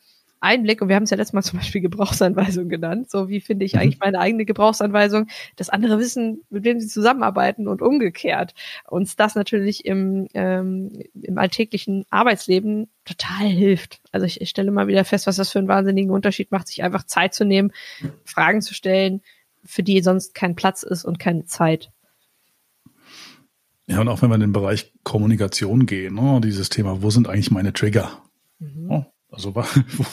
Einblick, 0.48 0.82
und 0.82 0.88
wir 0.88 0.96
haben 0.96 1.04
es 1.04 1.10
ja 1.10 1.18
letztes 1.18 1.34
Mal 1.34 1.44
zum 1.44 1.60
Beispiel 1.60 1.82
Gebrauchsanweisung 1.82 2.70
genannt, 2.70 3.12
so 3.12 3.30
wie 3.30 3.42
finde 3.42 3.66
ich 3.66 3.74
mhm. 3.74 3.80
eigentlich 3.80 4.00
meine 4.00 4.20
eigene 4.20 4.46
Gebrauchsanweisung, 4.46 5.28
dass 5.56 5.70
andere 5.70 6.00
wissen, 6.00 6.42
mit 6.50 6.64
wem 6.64 6.80
sie 6.80 6.88
zusammenarbeiten 6.88 7.68
und 7.68 7.82
umgekehrt. 7.82 8.54
Uns 8.88 9.16
das 9.16 9.36
natürlich 9.36 9.86
im, 9.86 10.28
ähm, 10.34 11.04
im 11.22 11.38
alltäglichen 11.38 12.06
Arbeitsleben 12.10 12.90
total 13.06 13.48
hilft. 13.48 14.00
Also 14.12 14.26
ich, 14.26 14.42
ich 14.42 14.50
stelle 14.50 14.72
mal 14.72 14.88
wieder 14.88 15.06
fest, 15.06 15.28
was 15.28 15.36
das 15.36 15.52
für 15.52 15.60
einen 15.60 15.68
wahnsinnigen 15.68 16.12
Unterschied 16.12 16.52
macht, 16.52 16.68
sich 16.68 16.84
einfach 16.84 17.04
Zeit 17.04 17.34
zu 17.34 17.46
nehmen, 17.46 17.72
Fragen 18.24 18.62
zu 18.62 18.74
stellen, 18.74 19.22
für 19.64 19.84
die 19.84 20.02
sonst 20.02 20.34
kein 20.34 20.56
Platz 20.56 20.84
ist 20.84 21.04
und 21.04 21.20
keine 21.20 21.46
Zeit. 21.46 21.92
Ja, 23.88 24.02
und 24.02 24.08
auch 24.10 24.22
wenn 24.22 24.30
wir 24.30 24.36
in 24.36 24.42
den 24.42 24.54
Bereich 24.54 24.94
Kommunikation 25.04 25.86
gehen, 25.86 26.16
ne, 26.16 26.42
dieses 26.44 26.70
Thema, 26.70 27.02
wo 27.02 27.10
sind 27.10 27.30
eigentlich 27.30 27.52
meine 27.52 27.74
Trigger? 27.74 28.22
Mhm. 28.60 29.06
Also 29.30 29.56
wo, 29.56 29.64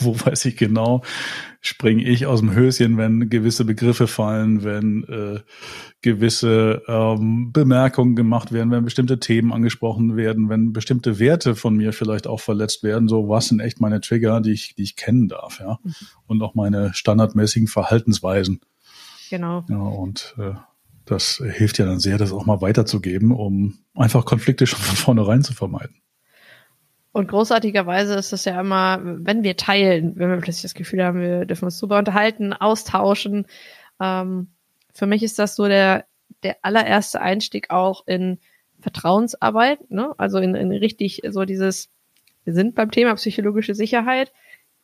wo 0.01 0.21
weiß 0.27 0.45
ich 0.47 0.57
genau, 0.57 1.03
springe 1.61 2.03
ich 2.03 2.27
aus 2.27 2.41
dem 2.41 2.55
Höschen, 2.55 2.97
wenn 2.97 3.31
gewisse 3.31 3.65
Begriffe 3.65 4.07
fallen, 4.07 4.65
wenn 4.65 5.05
äh, 5.05 5.41
gewisse 6.03 6.83
ähm, 6.89 7.53
Bemerkungen 7.53 8.17
gemacht 8.17 8.53
werden, 8.53 8.71
wenn 8.71 8.85
bestimmte 8.85 9.21
Themen 9.21 9.53
angesprochen 9.53 10.17
werden, 10.17 10.49
wenn 10.49 10.73
bestimmte 10.73 11.19
Werte 11.19 11.55
von 11.55 11.77
mir 11.77 11.93
vielleicht 11.93 12.27
auch 12.27 12.41
verletzt 12.41 12.83
werden. 12.83 13.09
So, 13.09 13.29
was 13.29 13.49
sind 13.49 13.61
echt 13.61 13.81
meine 13.81 14.01
Trigger, 14.01 14.41
die 14.41 14.53
ich, 14.53 14.75
die 14.75 14.83
ich 14.83 14.97
kennen 14.97 15.29
darf, 15.29 15.61
ja. 15.61 15.79
Mhm. 15.83 15.95
Und 16.27 16.43
auch 16.43 16.55
meine 16.55 16.93
standardmäßigen 16.93 17.69
Verhaltensweisen. 17.69 18.61
Genau. 19.31 19.65
Ja, 19.69 19.79
und 19.79 20.35
äh, 20.39 20.55
das 21.05 21.43
hilft 21.45 21.79
ja 21.79 21.87
dann 21.87 22.01
sehr, 22.01 22.19
das 22.19 22.33
auch 22.33 22.47
mal 22.47 22.61
weiterzugeben, 22.61 23.31
um 23.31 23.79
einfach 23.95 24.25
Konflikte 24.25 24.67
schon 24.67 24.81
von 24.81 24.97
vornherein 24.97 25.43
zu 25.43 25.53
vermeiden. 25.53 25.97
Und 27.15 27.29
großartigerweise 27.29 28.15
ist 28.15 28.33
es 28.33 28.45
ja 28.45 28.61
immer, 28.61 28.99
wenn 29.01 29.45
wir 29.45 29.57
teilen, 29.57 30.17
wenn 30.17 30.31
wir 30.31 30.37
plötzlich 30.39 30.63
das 30.63 30.75
Gefühl 30.75 31.05
haben, 31.05 31.21
wir 31.21 31.47
dürfen 31.47 31.67
uns 31.67 31.79
super 31.79 31.97
unterhalten, 32.01 32.53
austauschen. 32.53 33.47
Ähm, 34.01 34.49
für 34.93 35.07
mich 35.07 35.23
ist 35.23 35.39
das 35.39 35.55
so 35.55 35.69
der, 35.69 36.07
der 36.43 36.57
allererste 36.63 37.21
Einstieg 37.21 37.71
auch 37.71 38.05
in 38.09 38.41
Vertrauensarbeit, 38.81 39.93
ne? 39.93 40.13
also 40.19 40.39
in, 40.39 40.57
in 40.57 40.73
richtig 40.73 41.23
so 41.29 41.45
dieses, 41.45 41.89
wir 42.43 42.53
sind 42.53 42.75
beim 42.75 42.91
Thema 42.91 43.15
psychologische 43.15 43.77
Sicherheit. 43.77 44.33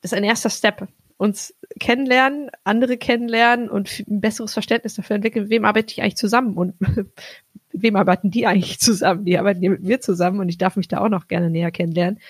Das 0.00 0.12
ist 0.12 0.16
ein 0.16 0.22
erster 0.22 0.50
Step. 0.50 0.87
Uns 1.20 1.54
kennenlernen, 1.78 2.50
andere 2.64 2.96
kennenlernen 2.96 3.68
und 3.68 4.04
ein 4.08 4.22
besseres 4.22 4.54
Verständnis 4.54 4.94
dafür 4.94 5.16
entwickeln, 5.16 5.42
mit 5.42 5.50
wem 5.50 5.66
arbeite 5.66 5.92
ich 5.92 6.00
eigentlich 6.00 6.16
zusammen 6.16 6.54
und 6.54 6.80
mit 6.80 7.08
wem 7.72 7.96
arbeiten 7.96 8.30
die 8.30 8.46
eigentlich 8.46 8.80
zusammen? 8.80 9.26
Die 9.26 9.38
arbeiten 9.38 9.62
ja 9.62 9.68
mit 9.68 9.82
mir 9.82 10.00
zusammen 10.00 10.40
und 10.40 10.48
ich 10.48 10.56
darf 10.56 10.76
mich 10.76 10.88
da 10.88 11.02
auch 11.02 11.10
noch 11.10 11.28
gerne 11.28 11.50
näher 11.50 11.70
kennenlernen. 11.72 12.20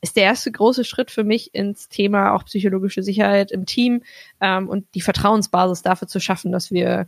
Ist 0.00 0.16
der 0.16 0.22
erste 0.22 0.50
große 0.50 0.84
Schritt 0.84 1.10
für 1.10 1.24
mich 1.24 1.54
ins 1.54 1.90
Thema 1.90 2.32
auch 2.32 2.46
psychologische 2.46 3.02
Sicherheit 3.02 3.50
im 3.50 3.66
Team 3.66 4.02
ähm, 4.40 4.66
und 4.66 4.86
die 4.94 5.02
Vertrauensbasis 5.02 5.82
dafür 5.82 6.08
zu 6.08 6.18
schaffen, 6.18 6.50
dass 6.50 6.70
wir 6.70 7.06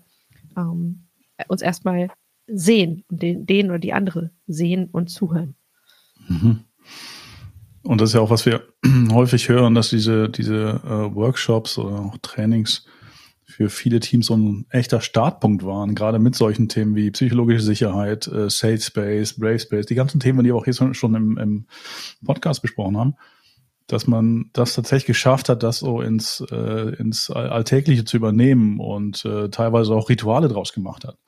ähm, 0.59 1.07
uns 1.49 1.63
erstmal 1.63 2.09
sehen 2.49 3.03
und 3.09 3.23
den, 3.23 3.47
den 3.47 3.71
oder 3.71 3.79
die 3.79 3.95
andere 3.95 4.31
sehen 4.47 4.91
und 4.93 5.09
zuhören. 5.09 5.55
Mhm. 6.29 6.65
Und 7.91 8.01
das 8.01 8.11
ist 8.11 8.15
ja 8.15 8.21
auch, 8.21 8.31
was 8.31 8.47
wir 8.47 8.63
häufig 9.11 9.49
hören, 9.49 9.75
dass 9.75 9.91
diese, 9.91 10.29
diese 10.29 10.81
äh, 10.85 11.13
Workshops 11.13 11.77
oder 11.77 11.99
auch 11.99 12.19
Trainings 12.23 12.87
für 13.45 13.69
viele 13.69 13.99
Teams 13.99 14.27
so 14.27 14.37
ein 14.37 14.65
echter 14.71 15.01
Startpunkt 15.01 15.65
waren, 15.65 15.97
gerade 15.97 16.21
mit 16.21 16.37
solchen 16.37 16.69
Themen 16.69 16.95
wie 16.95 17.11
psychologische 17.11 17.63
Sicherheit, 17.63 18.29
äh, 18.29 18.49
Safe 18.49 18.79
Space, 18.79 19.33
Brave 19.33 19.59
Space, 19.59 19.87
die 19.87 19.97
ganzen 19.97 20.21
Themen, 20.21 20.45
die 20.45 20.51
wir 20.51 20.55
auch 20.55 20.67
hier 20.67 20.95
schon 20.95 21.15
im, 21.17 21.37
im 21.37 21.67
Podcast 22.25 22.63
besprochen 22.63 22.97
haben, 22.97 23.17
dass 23.89 24.07
man 24.07 24.51
das 24.53 24.75
tatsächlich 24.75 25.07
geschafft 25.07 25.49
hat, 25.49 25.65
das 25.65 25.81
so 25.81 26.01
ins, 26.01 26.45
äh, 26.49 26.95
ins 26.95 27.29
Alltägliche 27.29 28.05
zu 28.05 28.19
übernehmen 28.19 28.79
und 28.79 29.25
äh, 29.25 29.49
teilweise 29.49 29.97
auch 29.97 30.11
Rituale 30.11 30.47
draus 30.47 30.73
gemacht 30.73 31.05
hat. 31.05 31.19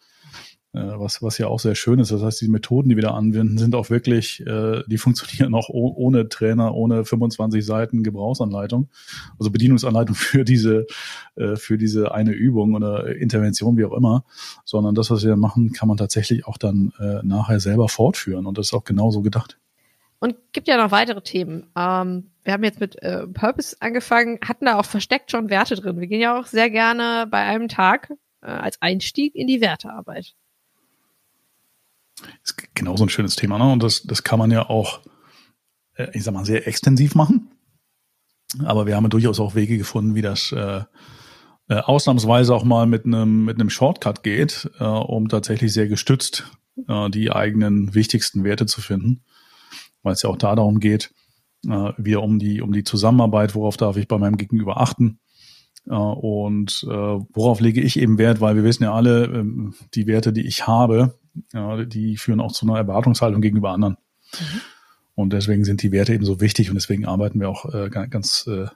Äh, 0.75 0.99
was, 0.99 1.23
was 1.23 1.37
ja 1.37 1.49
auch 1.49 1.61
sehr 1.61 1.75
schön 1.75 1.99
ist. 1.99 2.13
Das 2.13 2.23
heißt, 2.23 2.41
die 2.41 2.49
Methoden, 2.49 2.89
die 2.89 2.97
wir 2.97 3.03
da 3.03 3.11
anwenden, 3.11 3.59
sind 3.59 3.75
auch 3.75 3.91
wirklich, 3.91 4.41
äh, 4.47 4.83
die 4.87 4.97
funktionieren 4.99 5.55
auch 5.55 5.69
ohne 5.69 6.31
Trainer, 6.31 6.75
ohne 6.75 7.05
25 7.05 7.65
Seiten 7.65 8.03
Gebrauchsanleitung, 8.03 8.89
also 9.39 9.51
Bedienungsanleitung 9.51 10.15
für 10.17 10.45
diese, 10.45 10.87
äh, 11.37 11.57
für 11.57 11.77
diese 11.77 12.15
eine 12.15 12.33
Übung 12.33 12.75
oder 12.75 13.15
Intervention, 13.15 13.77
wie 13.77 13.85
auch 13.85 13.93
immer, 13.93 14.25
sondern 14.65 14.95
das, 14.95 15.11
was 15.11 15.25
wir 15.25 15.37
machen, 15.37 15.73
kann 15.73 15.89
man 15.89 15.99
tatsächlich 15.99 16.47
auch 16.47 16.57
dann 16.57 16.93
äh, 16.99 17.21
nachher 17.23 17.61
selber 17.61 17.91
fortführen 17.91 18.47
und 18.47 18.57
das 18.57 18.69
ist 18.69 18.73
auch 18.73 18.85
genauso 18.85 19.21
gedacht. 19.21 19.59
Und 20.21 20.37
gibt 20.53 20.69
ja 20.69 20.83
noch 20.83 20.93
weitere 20.93 21.21
Themen. 21.21 21.67
Ähm, 21.77 22.31
wir 22.45 22.53
haben 22.55 22.65
jetzt 22.65 22.81
mit 22.81 23.03
äh, 23.03 23.27
Purpose 23.27 23.77
angefangen, 23.81 24.39
hatten 24.43 24.65
da 24.65 24.79
auch 24.79 24.85
versteckt 24.87 25.33
schon 25.33 25.51
Werte 25.51 25.75
drin. 25.75 26.01
Wir 26.01 26.07
gehen 26.07 26.21
ja 26.21 26.39
auch 26.39 26.47
sehr 26.47 26.71
gerne 26.71 27.27
bei 27.29 27.43
einem 27.43 27.69
Tag 27.69 28.11
äh, 28.41 28.47
als 28.47 28.81
Einstieg 28.81 29.35
in 29.35 29.49
die 29.49 29.61
Wertearbeit. 29.61 30.35
Ist 32.43 32.75
genauso 32.75 33.05
ein 33.05 33.09
schönes 33.09 33.37
Thema, 33.37 33.59
ne? 33.59 33.73
Und 33.73 33.83
das, 33.83 34.03
das 34.03 34.23
kann 34.23 34.39
man 34.39 34.51
ja 34.51 34.69
auch, 34.69 35.01
äh, 35.95 36.09
ich 36.13 36.25
sag 36.25 36.35
mal, 36.35 36.45
sehr 36.45 36.67
extensiv 36.67 37.15
machen. 37.15 37.51
Aber 38.65 38.87
wir 38.87 38.97
haben 38.97 39.05
ja 39.05 39.09
durchaus 39.09 39.41
auch 39.41 39.55
Wege 39.55 39.79
gefunden, 39.79 40.15
wie 40.15 40.23
das 40.23 40.53
äh, 40.53 40.83
äh, 41.69 41.75
ausnahmsweise 41.77 42.55
auch 42.55 42.65
mal 42.65 42.87
mit 42.87 43.07
einem 43.07 43.45
mit 43.45 43.59
einem 43.59 43.71
Shortcut 43.71 44.23
geht, 44.23 44.71
äh, 44.79 44.85
um 44.85 45.29
tatsächlich 45.29 45.73
sehr 45.73 45.89
gestützt 45.89 46.51
äh, 46.89 47.09
die 47.11 47.33
eigenen 47.33 47.95
wichtigsten 47.95 48.45
Werte 48.45 48.67
zu 48.67 48.81
finden, 48.81 49.25
weil 50.03 50.13
es 50.13 50.23
ja 50.23 50.31
auch 50.31 50.37
da 50.37 50.55
darum 50.55 50.81
geht, 50.81 51.15
äh, 51.67 51.93
wieder 51.97 52.23
um 52.23 52.39
die 52.39 52.61
um 52.61 52.73
die 52.73 52.85
Zusammenarbeit, 52.85 53.55
worauf 53.55 53.77
darf 53.77 53.97
ich 53.97 54.09
bei 54.09 54.19
meinem 54.19 54.37
Gegenüber 54.37 54.81
achten 54.81 55.21
äh, 55.87 55.95
und 55.95 56.85
äh, 56.89 56.91
worauf 56.91 57.61
lege 57.61 57.81
ich 57.81 57.99
eben 57.99 58.19
Wert, 58.19 58.41
weil 58.41 58.57
wir 58.57 58.65
wissen 58.65 58.85
ja 58.85 58.93
alle, 58.93 59.25
äh, 59.25 59.45
die 59.95 60.07
Werte, 60.07 60.33
die 60.33 60.47
ich 60.47 60.67
habe, 60.67 61.19
ja, 61.53 61.85
die 61.85 62.17
führen 62.17 62.41
auch 62.41 62.53
zu 62.53 62.67
einer 62.67 62.79
Erwartungshaltung 62.79 63.41
gegenüber 63.41 63.71
anderen. 63.71 63.97
Mhm. 64.39 64.61
Und 65.15 65.33
deswegen 65.33 65.65
sind 65.65 65.83
die 65.83 65.93
Werte 65.93 66.15
eben 66.15 66.25
so 66.25 66.41
wichtig 66.41 66.71
und 66.71 66.75
deswegen 66.75 67.07
arbeiten 67.07 67.39
wir 67.41 67.49
auch 67.49 67.73
äh, 67.73 67.91
ganz, 67.91 68.47
äh, 68.47 68.67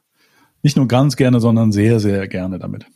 nicht 0.62 0.76
nur 0.76 0.86
ganz 0.86 1.16
gerne, 1.16 1.40
sondern 1.40 1.72
sehr, 1.72 1.98
sehr 2.00 2.28
gerne 2.28 2.58
damit. 2.58 2.86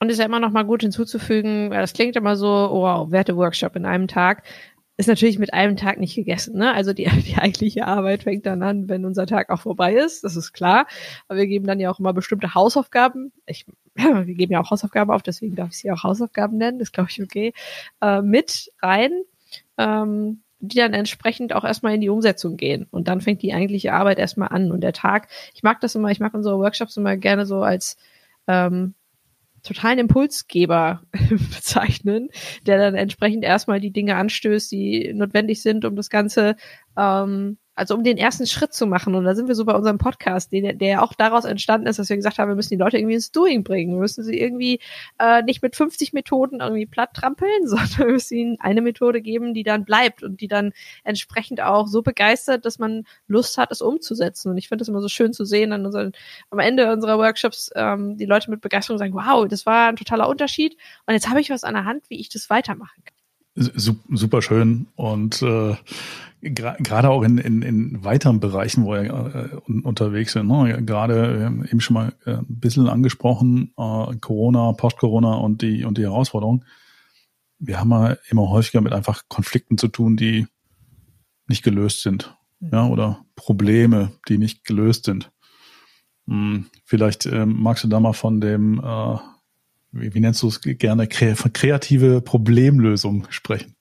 Und 0.00 0.10
ist 0.10 0.18
ja 0.18 0.24
immer 0.24 0.40
noch 0.40 0.52
mal 0.52 0.64
gut 0.64 0.82
hinzuzufügen, 0.82 1.70
weil 1.70 1.80
das 1.80 1.92
klingt 1.92 2.16
immer 2.16 2.36
so, 2.36 2.46
oh, 2.46 2.82
wow, 2.82 3.10
Werte-Workshop 3.10 3.74
in 3.76 3.84
einem 3.84 4.06
Tag 4.06 4.44
ist 4.98 5.06
natürlich 5.06 5.38
mit 5.38 5.54
einem 5.54 5.76
Tag 5.76 5.98
nicht 5.98 6.16
gegessen. 6.16 6.58
Ne? 6.58 6.74
Also 6.74 6.92
die, 6.92 7.04
die 7.26 7.36
eigentliche 7.36 7.86
Arbeit 7.86 8.24
fängt 8.24 8.44
dann 8.44 8.62
an, 8.62 8.88
wenn 8.88 9.06
unser 9.06 9.26
Tag 9.26 9.48
auch 9.48 9.60
vorbei 9.60 9.94
ist, 9.94 10.24
das 10.24 10.36
ist 10.36 10.52
klar. 10.52 10.86
Aber 11.28 11.38
wir 11.38 11.46
geben 11.46 11.66
dann 11.66 11.80
ja 11.80 11.90
auch 11.90 12.00
immer 12.00 12.12
bestimmte 12.12 12.54
Hausaufgaben. 12.54 13.32
Ich, 13.46 13.64
wir 13.94 14.34
geben 14.34 14.52
ja 14.52 14.60
auch 14.60 14.70
Hausaufgaben 14.70 15.10
auf, 15.10 15.22
deswegen 15.22 15.54
darf 15.54 15.70
ich 15.70 15.78
sie 15.78 15.90
auch 15.90 16.02
Hausaufgaben 16.02 16.58
nennen, 16.58 16.80
das 16.80 16.92
glaube 16.92 17.10
ich 17.10 17.22
okay, 17.22 17.54
äh, 18.02 18.20
mit 18.20 18.70
rein. 18.82 19.22
Ähm, 19.78 20.42
die 20.60 20.78
dann 20.78 20.92
entsprechend 20.92 21.52
auch 21.52 21.62
erstmal 21.62 21.94
in 21.94 22.00
die 22.00 22.08
Umsetzung 22.08 22.56
gehen. 22.56 22.88
Und 22.90 23.06
dann 23.06 23.20
fängt 23.20 23.42
die 23.42 23.54
eigentliche 23.54 23.92
Arbeit 23.92 24.18
erstmal 24.18 24.48
an. 24.48 24.72
Und 24.72 24.80
der 24.80 24.92
Tag, 24.92 25.28
ich 25.54 25.62
mag 25.62 25.80
das 25.80 25.94
immer, 25.94 26.10
ich 26.10 26.18
mag 26.18 26.34
unsere 26.34 26.58
Workshops 26.58 26.96
immer 26.96 27.16
gerne 27.16 27.46
so 27.46 27.62
als 27.62 27.96
ähm, 28.48 28.94
totalen 29.62 29.98
Impulsgeber 29.98 31.02
bezeichnen, 31.30 32.28
der 32.66 32.78
dann 32.78 32.94
entsprechend 32.94 33.44
erstmal 33.44 33.80
die 33.80 33.92
Dinge 33.92 34.16
anstößt, 34.16 34.70
die 34.70 35.12
notwendig 35.14 35.62
sind, 35.62 35.84
um 35.84 35.96
das 35.96 36.10
Ganze 36.10 36.56
ähm, 36.96 37.58
also 37.78 37.94
um 37.94 38.02
den 38.02 38.18
ersten 38.18 38.44
Schritt 38.46 38.72
zu 38.72 38.86
machen. 38.86 39.14
Und 39.14 39.24
da 39.24 39.36
sind 39.36 39.46
wir 39.46 39.54
so 39.54 39.64
bei 39.64 39.72
unserem 39.72 39.98
Podcast, 39.98 40.50
den, 40.50 40.78
der 40.78 41.00
auch 41.02 41.14
daraus 41.14 41.44
entstanden 41.44 41.86
ist, 41.86 42.00
dass 42.00 42.08
wir 42.08 42.16
gesagt 42.16 42.38
haben, 42.38 42.48
wir 42.48 42.56
müssen 42.56 42.70
die 42.70 42.76
Leute 42.76 42.98
irgendwie 42.98 43.14
ins 43.14 43.30
Doing 43.30 43.62
bringen. 43.62 43.94
Wir 43.94 44.00
müssen 44.00 44.24
sie 44.24 44.36
irgendwie 44.36 44.80
äh, 45.20 45.42
nicht 45.42 45.62
mit 45.62 45.76
50 45.76 46.12
Methoden 46.12 46.60
irgendwie 46.60 46.86
platt 46.86 47.14
trampeln, 47.14 47.48
sondern 47.68 47.98
wir 47.98 48.06
müssen 48.06 48.36
ihnen 48.36 48.56
eine 48.60 48.82
Methode 48.82 49.22
geben, 49.22 49.54
die 49.54 49.62
dann 49.62 49.84
bleibt 49.84 50.24
und 50.24 50.40
die 50.40 50.48
dann 50.48 50.72
entsprechend 51.04 51.60
auch 51.60 51.86
so 51.86 52.02
begeistert, 52.02 52.64
dass 52.64 52.80
man 52.80 53.04
Lust 53.28 53.58
hat, 53.58 53.70
es 53.70 53.80
umzusetzen. 53.80 54.50
Und 54.50 54.58
ich 54.58 54.66
finde 54.66 54.82
es 54.82 54.88
immer 54.88 55.00
so 55.00 55.08
schön 55.08 55.32
zu 55.32 55.44
sehen, 55.44 55.72
an 55.72 55.86
unseren, 55.86 56.12
am 56.50 56.58
Ende 56.58 56.92
unserer 56.92 57.16
Workshops 57.18 57.70
ähm, 57.76 58.16
die 58.16 58.26
Leute 58.26 58.50
mit 58.50 58.60
Begeisterung 58.60 58.98
sagen, 58.98 59.14
wow, 59.14 59.46
das 59.46 59.66
war 59.66 59.88
ein 59.88 59.96
totaler 59.96 60.28
Unterschied. 60.28 60.76
Und 61.06 61.14
jetzt 61.14 61.28
habe 61.28 61.40
ich 61.40 61.48
was 61.48 61.62
an 61.62 61.74
der 61.74 61.84
Hand, 61.84 62.10
wie 62.10 62.18
ich 62.18 62.28
das 62.28 62.50
weitermachen 62.50 63.04
kann. 63.04 63.14
Super 63.54 64.40
schön 64.40 64.86
und 64.94 65.42
äh, 65.42 65.76
gerade 66.40 67.10
auch 67.10 67.22
in, 67.22 67.38
in, 67.38 67.62
in 67.62 68.04
weiteren 68.04 68.40
Bereichen, 68.40 68.84
wo 68.84 68.92
wir 68.92 69.02
äh, 69.02 69.72
unterwegs 69.82 70.32
sind. 70.32 70.48
Ne? 70.48 70.82
Gerade 70.84 71.52
äh, 71.64 71.70
eben 71.70 71.80
schon 71.80 71.94
mal 71.94 72.12
äh, 72.24 72.34
ein 72.34 72.46
bisschen 72.48 72.88
angesprochen, 72.88 73.72
äh, 73.76 74.16
Corona, 74.20 74.72
Post-Corona 74.72 75.34
und 75.34 75.62
die, 75.62 75.84
und 75.84 75.98
die 75.98 76.02
Herausforderungen. 76.02 76.64
Wir 77.58 77.80
haben 77.80 77.90
ja 77.90 78.16
immer 78.30 78.50
häufiger 78.50 78.80
mit 78.80 78.92
einfach 78.92 79.24
Konflikten 79.28 79.78
zu 79.78 79.88
tun, 79.88 80.16
die 80.16 80.46
nicht 81.48 81.64
gelöst 81.64 82.02
sind. 82.02 82.36
Mhm. 82.60 82.70
Ja, 82.72 82.86
oder 82.86 83.24
Probleme, 83.34 84.12
die 84.28 84.38
nicht 84.38 84.64
gelöst 84.64 85.04
sind. 85.04 85.30
Hm, 86.28 86.66
vielleicht 86.84 87.26
äh, 87.26 87.46
magst 87.46 87.84
du 87.84 87.88
da 87.88 87.98
mal 88.00 88.12
von 88.12 88.40
dem, 88.40 88.78
äh, 88.78 89.16
wie, 89.92 90.14
wie 90.14 90.20
nennst 90.20 90.42
du 90.42 90.48
es 90.48 90.60
gerne, 90.60 91.08
kreative 91.08 92.20
Problemlösung 92.20 93.26
sprechen. 93.30 93.74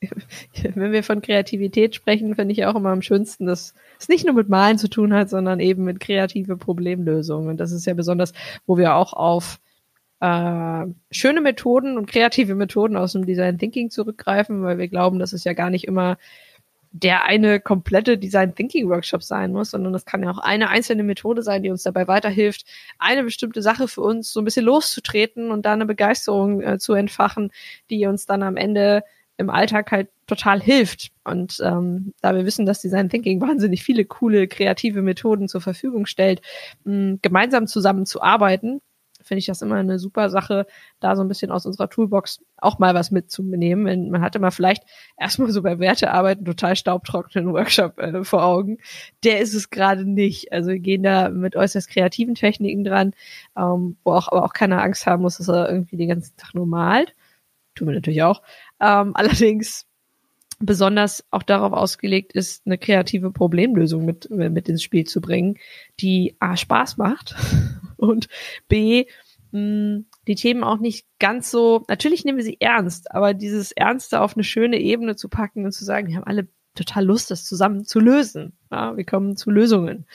wenn 0.74 0.92
wir 0.92 1.02
von 1.02 1.22
Kreativität 1.22 1.94
sprechen, 1.94 2.34
finde 2.34 2.52
ich 2.52 2.66
auch 2.66 2.74
immer 2.74 2.90
am 2.90 3.02
schönsten, 3.02 3.46
dass 3.46 3.74
es 3.98 4.08
nicht 4.08 4.24
nur 4.24 4.34
mit 4.34 4.48
Malen 4.48 4.78
zu 4.78 4.88
tun 4.88 5.12
hat, 5.12 5.30
sondern 5.30 5.60
eben 5.60 5.84
mit 5.84 6.00
kreative 6.00 6.56
Problemlösungen. 6.56 7.48
Und 7.48 7.58
das 7.58 7.72
ist 7.72 7.86
ja 7.86 7.94
besonders, 7.94 8.32
wo 8.66 8.76
wir 8.76 8.94
auch 8.94 9.12
auf 9.12 9.60
äh, 10.20 10.86
schöne 11.10 11.40
Methoden 11.40 11.98
und 11.98 12.10
kreative 12.10 12.54
Methoden 12.54 12.96
aus 12.96 13.12
dem 13.12 13.26
Design 13.26 13.58
Thinking 13.58 13.90
zurückgreifen, 13.90 14.62
weil 14.62 14.78
wir 14.78 14.88
glauben, 14.88 15.18
dass 15.18 15.32
es 15.32 15.44
ja 15.44 15.52
gar 15.52 15.70
nicht 15.70 15.84
immer 15.86 16.16
der 16.96 17.24
eine 17.24 17.58
komplette 17.58 18.16
Design 18.16 18.54
Thinking 18.54 18.88
Workshop 18.88 19.24
sein 19.24 19.50
muss, 19.50 19.72
sondern 19.72 19.92
das 19.92 20.04
kann 20.04 20.22
ja 20.22 20.30
auch 20.30 20.38
eine 20.38 20.68
einzelne 20.68 21.02
Methode 21.02 21.42
sein, 21.42 21.64
die 21.64 21.70
uns 21.70 21.82
dabei 21.82 22.06
weiterhilft, 22.06 22.64
eine 23.00 23.24
bestimmte 23.24 23.62
Sache 23.62 23.88
für 23.88 24.00
uns 24.00 24.32
so 24.32 24.40
ein 24.40 24.44
bisschen 24.44 24.64
loszutreten 24.64 25.50
und 25.50 25.66
da 25.66 25.72
eine 25.72 25.86
Begeisterung 25.86 26.62
äh, 26.62 26.78
zu 26.78 26.94
entfachen, 26.94 27.50
die 27.90 28.06
uns 28.06 28.26
dann 28.26 28.44
am 28.44 28.56
Ende 28.56 29.02
im 29.36 29.50
Alltag 29.50 29.90
halt 29.92 30.08
total 30.26 30.60
hilft. 30.60 31.10
Und 31.24 31.60
ähm, 31.62 32.14
da 32.20 32.34
wir 32.34 32.46
wissen, 32.46 32.66
dass 32.66 32.80
Design 32.80 33.08
Thinking 33.08 33.40
wahnsinnig 33.40 33.82
viele 33.82 34.04
coole, 34.04 34.48
kreative 34.48 35.02
Methoden 35.02 35.48
zur 35.48 35.60
Verfügung 35.60 36.06
stellt, 36.06 36.40
mh, 36.84 37.18
gemeinsam 37.22 37.66
zusammen 37.66 38.06
zu 38.06 38.22
arbeiten, 38.22 38.80
finde 39.24 39.38
ich 39.38 39.46
das 39.46 39.62
immer 39.62 39.76
eine 39.76 39.98
super 39.98 40.30
Sache, 40.30 40.66
da 41.00 41.16
so 41.16 41.22
ein 41.22 41.28
bisschen 41.28 41.50
aus 41.50 41.66
unserer 41.66 41.88
Toolbox 41.88 42.40
auch 42.58 42.78
mal 42.78 42.94
was 42.94 43.10
mitzunehmen. 43.10 43.86
Wenn 43.86 44.10
man 44.10 44.20
hat 44.20 44.36
immer 44.36 44.50
vielleicht 44.50 44.84
erstmal 45.18 45.50
so 45.50 45.62
bei 45.62 45.78
Wertearbeiten 45.78 46.44
total 46.44 46.76
staubtrockenen 46.76 47.52
Workshop 47.52 47.98
äh, 47.98 48.24
vor 48.24 48.44
Augen. 48.44 48.78
Der 49.24 49.40
ist 49.40 49.54
es 49.54 49.70
gerade 49.70 50.04
nicht. 50.04 50.52
Also 50.52 50.70
wir 50.70 50.78
gehen 50.78 51.02
da 51.02 51.30
mit 51.30 51.56
äußerst 51.56 51.88
kreativen 51.88 52.34
Techniken 52.34 52.84
dran, 52.84 53.14
ähm, 53.56 53.96
wo 54.04 54.12
auch 54.12 54.28
aber 54.28 54.44
auch 54.44 54.52
keiner 54.52 54.82
Angst 54.82 55.06
haben 55.06 55.22
muss, 55.22 55.38
dass 55.38 55.48
er 55.48 55.68
irgendwie 55.68 55.96
den 55.96 56.08
ganzen 56.08 56.36
Tag 56.36 56.54
nur 56.54 56.66
malt. 56.66 57.14
Tun 57.74 57.88
wir 57.88 57.94
natürlich 57.94 58.22
auch. 58.22 58.42
Ähm, 58.80 59.12
allerdings 59.14 59.86
besonders 60.60 61.24
auch 61.30 61.42
darauf 61.42 61.72
ausgelegt 61.72 62.32
ist, 62.32 62.66
eine 62.66 62.78
kreative 62.78 63.30
Problemlösung 63.30 64.04
mit, 64.04 64.30
mit 64.30 64.68
ins 64.68 64.82
Spiel 64.82 65.04
zu 65.04 65.20
bringen, 65.20 65.58
die 66.00 66.36
A 66.38 66.56
Spaß 66.56 66.96
macht 66.96 67.34
und 67.96 68.28
B 68.68 69.06
mh, 69.54 70.02
die 70.26 70.34
Themen 70.34 70.64
auch 70.64 70.78
nicht 70.78 71.06
ganz 71.18 71.50
so, 71.50 71.84
natürlich 71.88 72.24
nehmen 72.24 72.38
wir 72.38 72.44
sie 72.44 72.60
ernst, 72.60 73.12
aber 73.12 73.34
dieses 73.34 73.72
Ernste 73.72 74.20
auf 74.20 74.36
eine 74.36 74.44
schöne 74.44 74.78
Ebene 74.80 75.16
zu 75.16 75.28
packen 75.28 75.64
und 75.64 75.72
zu 75.72 75.84
sagen, 75.84 76.08
wir 76.08 76.16
haben 76.16 76.26
alle 76.26 76.48
total 76.74 77.04
Lust, 77.04 77.30
das 77.30 77.44
zusammen 77.44 77.84
zu 77.84 78.00
lösen. 78.00 78.58
Ja, 78.70 78.96
wir 78.96 79.04
kommen 79.04 79.36
zu 79.36 79.50
Lösungen 79.50 80.06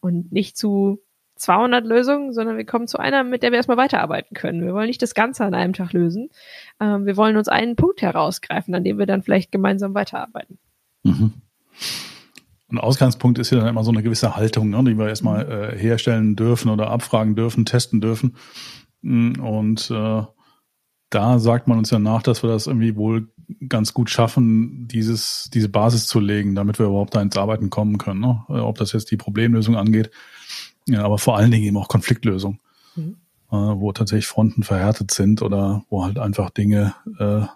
und 0.00 0.32
nicht 0.32 0.56
zu 0.56 1.02
200 1.36 1.84
Lösungen, 1.84 2.32
sondern 2.32 2.56
wir 2.56 2.64
kommen 2.64 2.88
zu 2.88 2.98
einer, 2.98 3.22
mit 3.22 3.42
der 3.42 3.52
wir 3.52 3.56
erstmal 3.56 3.76
weiterarbeiten 3.76 4.34
können. 4.34 4.64
Wir 4.64 4.72
wollen 4.72 4.86
nicht 4.86 5.02
das 5.02 5.14
Ganze 5.14 5.44
an 5.44 5.54
einem 5.54 5.74
Tag 5.74 5.92
lösen. 5.92 6.30
Ähm, 6.80 7.06
wir 7.06 7.16
wollen 7.16 7.36
uns 7.36 7.48
einen 7.48 7.76
Punkt 7.76 8.02
herausgreifen, 8.02 8.74
an 8.74 8.84
dem 8.84 8.98
wir 8.98 9.06
dann 9.06 9.22
vielleicht 9.22 9.52
gemeinsam 9.52 9.94
weiterarbeiten. 9.94 10.58
Mhm. 11.02 11.34
Ein 12.68 12.78
Ausgangspunkt 12.78 13.38
ist 13.38 13.50
ja 13.50 13.58
dann 13.58 13.68
immer 13.68 13.84
so 13.84 13.92
eine 13.92 14.02
gewisse 14.02 14.34
Haltung, 14.34 14.70
ne, 14.70 14.82
die 14.84 14.98
wir 14.98 15.08
erstmal 15.08 15.44
mhm. 15.44 15.52
äh, 15.52 15.78
herstellen 15.78 16.36
dürfen 16.36 16.70
oder 16.70 16.90
abfragen 16.90 17.36
dürfen, 17.36 17.64
testen 17.64 18.00
dürfen. 18.00 18.36
Mm, 19.02 19.38
und 19.40 19.90
äh, 19.90 20.22
da 21.10 21.38
sagt 21.38 21.68
man 21.68 21.78
uns 21.78 21.90
ja 21.90 21.98
nach, 21.98 22.22
dass 22.22 22.42
wir 22.42 22.50
das 22.50 22.66
irgendwie 22.66 22.96
wohl 22.96 23.28
ganz 23.68 23.94
gut 23.94 24.10
schaffen, 24.10 24.88
dieses, 24.88 25.48
diese 25.52 25.68
Basis 25.68 26.08
zu 26.08 26.18
legen, 26.18 26.56
damit 26.56 26.80
wir 26.80 26.86
überhaupt 26.86 27.14
da 27.14 27.22
ins 27.22 27.36
Arbeiten 27.36 27.70
kommen 27.70 27.98
können. 27.98 28.20
Ne? 28.20 28.42
Ob 28.48 28.78
das 28.78 28.92
jetzt 28.92 29.10
die 29.12 29.16
Problemlösung 29.16 29.76
angeht 29.76 30.10
ja, 30.88 31.04
aber 31.04 31.18
vor 31.18 31.36
allen 31.36 31.50
Dingen 31.50 31.64
eben 31.64 31.76
auch 31.76 31.88
Konfliktlösung. 31.88 32.60
Mhm. 32.96 33.16
äh, 33.50 33.56
wo 33.56 33.92
tatsächlich 33.92 34.26
Fronten 34.26 34.62
verhärtet 34.62 35.10
sind 35.10 35.42
oder 35.42 35.84
wo 35.90 36.04
halt 36.04 36.18
einfach 36.18 36.50
Dinge 36.50 36.94
äh, 37.18 37.46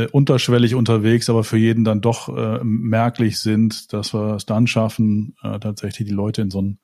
äh, 0.00 0.08
unterschwellig 0.08 0.74
unterwegs, 0.74 1.30
aber 1.30 1.44
für 1.44 1.56
jeden 1.56 1.84
dann 1.84 2.00
doch 2.00 2.28
äh, 2.28 2.58
merklich 2.64 3.38
sind, 3.38 3.92
dass 3.92 4.12
wir 4.12 4.34
es 4.34 4.46
dann 4.46 4.66
schaffen, 4.66 5.36
äh, 5.42 5.58
tatsächlich 5.58 6.08
die 6.08 6.14
Leute 6.14 6.42
in 6.42 6.50
so 6.50 6.58
einen 6.58 6.78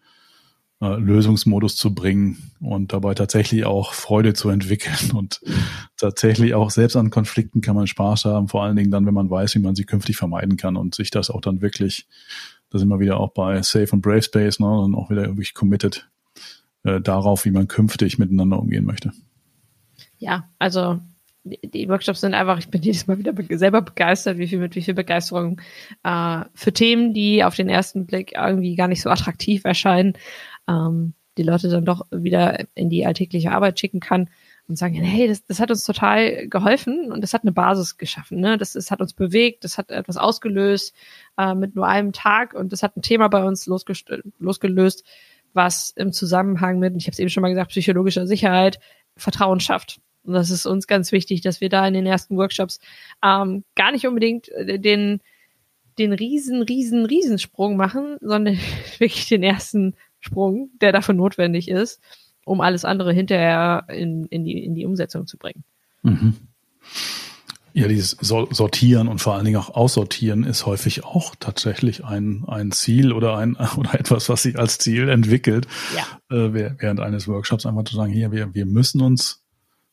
äh, 0.80 0.96
Lösungsmodus 0.96 1.76
zu 1.76 1.94
bringen 1.94 2.52
und 2.60 2.92
dabei 2.92 3.14
tatsächlich 3.14 3.64
auch 3.64 3.94
Freude 3.94 4.32
zu 4.32 4.48
entwickeln 4.48 5.10
und 5.14 5.40
tatsächlich 5.96 6.54
auch 6.54 6.70
selbst 6.70 6.96
an 6.96 7.10
Konflikten 7.10 7.60
kann 7.60 7.76
man 7.76 7.86
Spaß 7.86 8.26
haben, 8.26 8.48
vor 8.48 8.62
allen 8.62 8.76
Dingen 8.76 8.90
dann, 8.90 9.06
wenn 9.06 9.14
man 9.14 9.30
weiß, 9.30 9.56
wie 9.56 9.60
man 9.60 9.74
sie 9.74 9.84
künftig 9.84 10.16
vermeiden 10.16 10.56
kann 10.56 10.76
und 10.76 10.94
sich 10.94 11.10
das 11.10 11.30
auch 11.30 11.40
dann 11.40 11.60
wirklich, 11.62 12.06
da 12.70 12.78
sind 12.78 12.88
wir 12.88 13.00
wieder 13.00 13.18
auch 13.18 13.30
bei 13.30 13.60
Safe 13.62 13.88
und 13.92 14.02
Brave 14.02 14.22
Space, 14.22 14.60
ne, 14.60 14.68
und 14.68 14.94
auch 14.94 15.10
wieder 15.10 15.26
wirklich 15.26 15.54
committed 15.54 16.08
äh, 16.84 17.00
darauf, 17.00 17.44
wie 17.44 17.50
man 17.50 17.68
künftig 17.68 18.18
miteinander 18.18 18.58
umgehen 18.58 18.84
möchte. 18.84 19.12
Ja, 20.18 20.48
also 20.58 21.00
die 21.44 21.88
Workshops 21.88 22.20
sind 22.20 22.34
einfach, 22.34 22.58
ich 22.58 22.68
bin 22.68 22.82
jedes 22.82 23.06
Mal 23.06 23.18
wieder 23.18 23.32
be 23.32 23.58
selber 23.58 23.82
begeistert, 23.82 24.38
wie 24.38 24.46
viel 24.46 24.58
mit 24.58 24.76
wie 24.76 24.82
viel 24.82 24.94
Begeisterung 24.94 25.60
äh, 26.04 26.40
für 26.54 26.72
Themen, 26.72 27.14
die 27.14 27.42
auf 27.44 27.56
den 27.56 27.68
ersten 27.68 28.06
Blick 28.06 28.32
irgendwie 28.36 28.76
gar 28.76 28.88
nicht 28.88 29.02
so 29.02 29.10
attraktiv 29.10 29.64
erscheinen, 29.64 30.14
ähm, 30.68 31.14
die 31.38 31.42
Leute 31.42 31.68
dann 31.68 31.86
doch 31.86 32.06
wieder 32.10 32.64
in 32.74 32.90
die 32.90 33.06
alltägliche 33.06 33.52
Arbeit 33.52 33.80
schicken 33.80 34.00
kann 34.00 34.28
und 34.68 34.76
sagen, 34.76 34.94
hey, 34.94 35.28
das, 35.28 35.44
das 35.44 35.60
hat 35.60 35.70
uns 35.70 35.84
total 35.84 36.48
geholfen 36.48 37.10
und 37.12 37.22
das 37.22 37.34
hat 37.34 37.42
eine 37.42 37.52
Basis 37.52 37.96
geschaffen. 37.96 38.40
Ne? 38.40 38.56
Das, 38.58 38.72
das 38.72 38.90
hat 38.90 39.00
uns 39.00 39.12
bewegt, 39.12 39.64
das 39.64 39.78
hat 39.78 39.90
etwas 39.90 40.16
ausgelöst 40.16 40.94
äh, 41.38 41.54
mit 41.54 41.74
nur 41.74 41.86
einem 41.86 42.12
Tag 42.12 42.54
und 42.54 42.72
das 42.72 42.82
hat 42.82 42.96
ein 42.96 43.02
Thema 43.02 43.28
bei 43.28 43.44
uns 43.44 43.66
losgelöst, 43.66 45.04
was 45.52 45.90
im 45.96 46.12
Zusammenhang 46.12 46.78
mit, 46.78 46.94
ich 46.96 47.06
habe 47.06 47.12
es 47.12 47.18
eben 47.18 47.30
schon 47.30 47.42
mal 47.42 47.48
gesagt, 47.48 47.70
psychologischer 47.70 48.26
Sicherheit 48.26 48.78
Vertrauen 49.16 49.60
schafft. 49.60 50.00
Und 50.22 50.34
das 50.34 50.50
ist 50.50 50.66
uns 50.66 50.86
ganz 50.86 51.12
wichtig, 51.12 51.40
dass 51.40 51.60
wir 51.60 51.68
da 51.68 51.86
in 51.86 51.94
den 51.94 52.06
ersten 52.06 52.36
Workshops 52.36 52.78
ähm, 53.24 53.64
gar 53.74 53.92
nicht 53.92 54.06
unbedingt 54.06 54.48
äh, 54.50 54.78
den, 54.78 55.20
den 55.98 56.12
riesen, 56.12 56.62
riesen, 56.62 57.06
Riesensprung 57.06 57.76
machen, 57.76 58.18
sondern 58.20 58.58
wirklich 58.98 59.28
den 59.28 59.42
ersten 59.42 59.96
Sprung, 60.20 60.70
der 60.80 60.92
dafür 60.92 61.14
notwendig 61.14 61.68
ist, 61.68 62.00
um 62.50 62.60
alles 62.60 62.84
andere 62.84 63.12
hinterher 63.12 63.84
in, 63.88 64.24
in, 64.24 64.44
die, 64.44 64.64
in 64.64 64.74
die 64.74 64.84
Umsetzung 64.84 65.28
zu 65.28 65.38
bringen. 65.38 65.62
Mhm. 66.02 66.34
Ja, 67.72 67.86
dieses 67.86 68.16
Sortieren 68.20 69.06
und 69.06 69.20
vor 69.20 69.34
allen 69.34 69.44
Dingen 69.44 69.58
auch 69.58 69.70
Aussortieren 69.70 70.42
ist 70.42 70.66
häufig 70.66 71.04
auch 71.04 71.36
tatsächlich 71.38 72.04
ein, 72.04 72.42
ein 72.48 72.72
Ziel 72.72 73.12
oder 73.12 73.36
ein 73.36 73.54
oder 73.76 73.94
etwas, 73.94 74.28
was 74.28 74.42
sich 74.42 74.58
als 74.58 74.78
Ziel 74.78 75.08
entwickelt, 75.08 75.68
ja. 75.94 76.36
äh, 76.36 76.52
während 76.52 76.98
eines 76.98 77.28
Workshops 77.28 77.66
einfach 77.66 77.84
zu 77.84 77.94
sagen, 77.94 78.12
hier, 78.12 78.32
wir, 78.32 78.52
wir 78.52 78.66
müssen 78.66 79.00
uns 79.00 79.44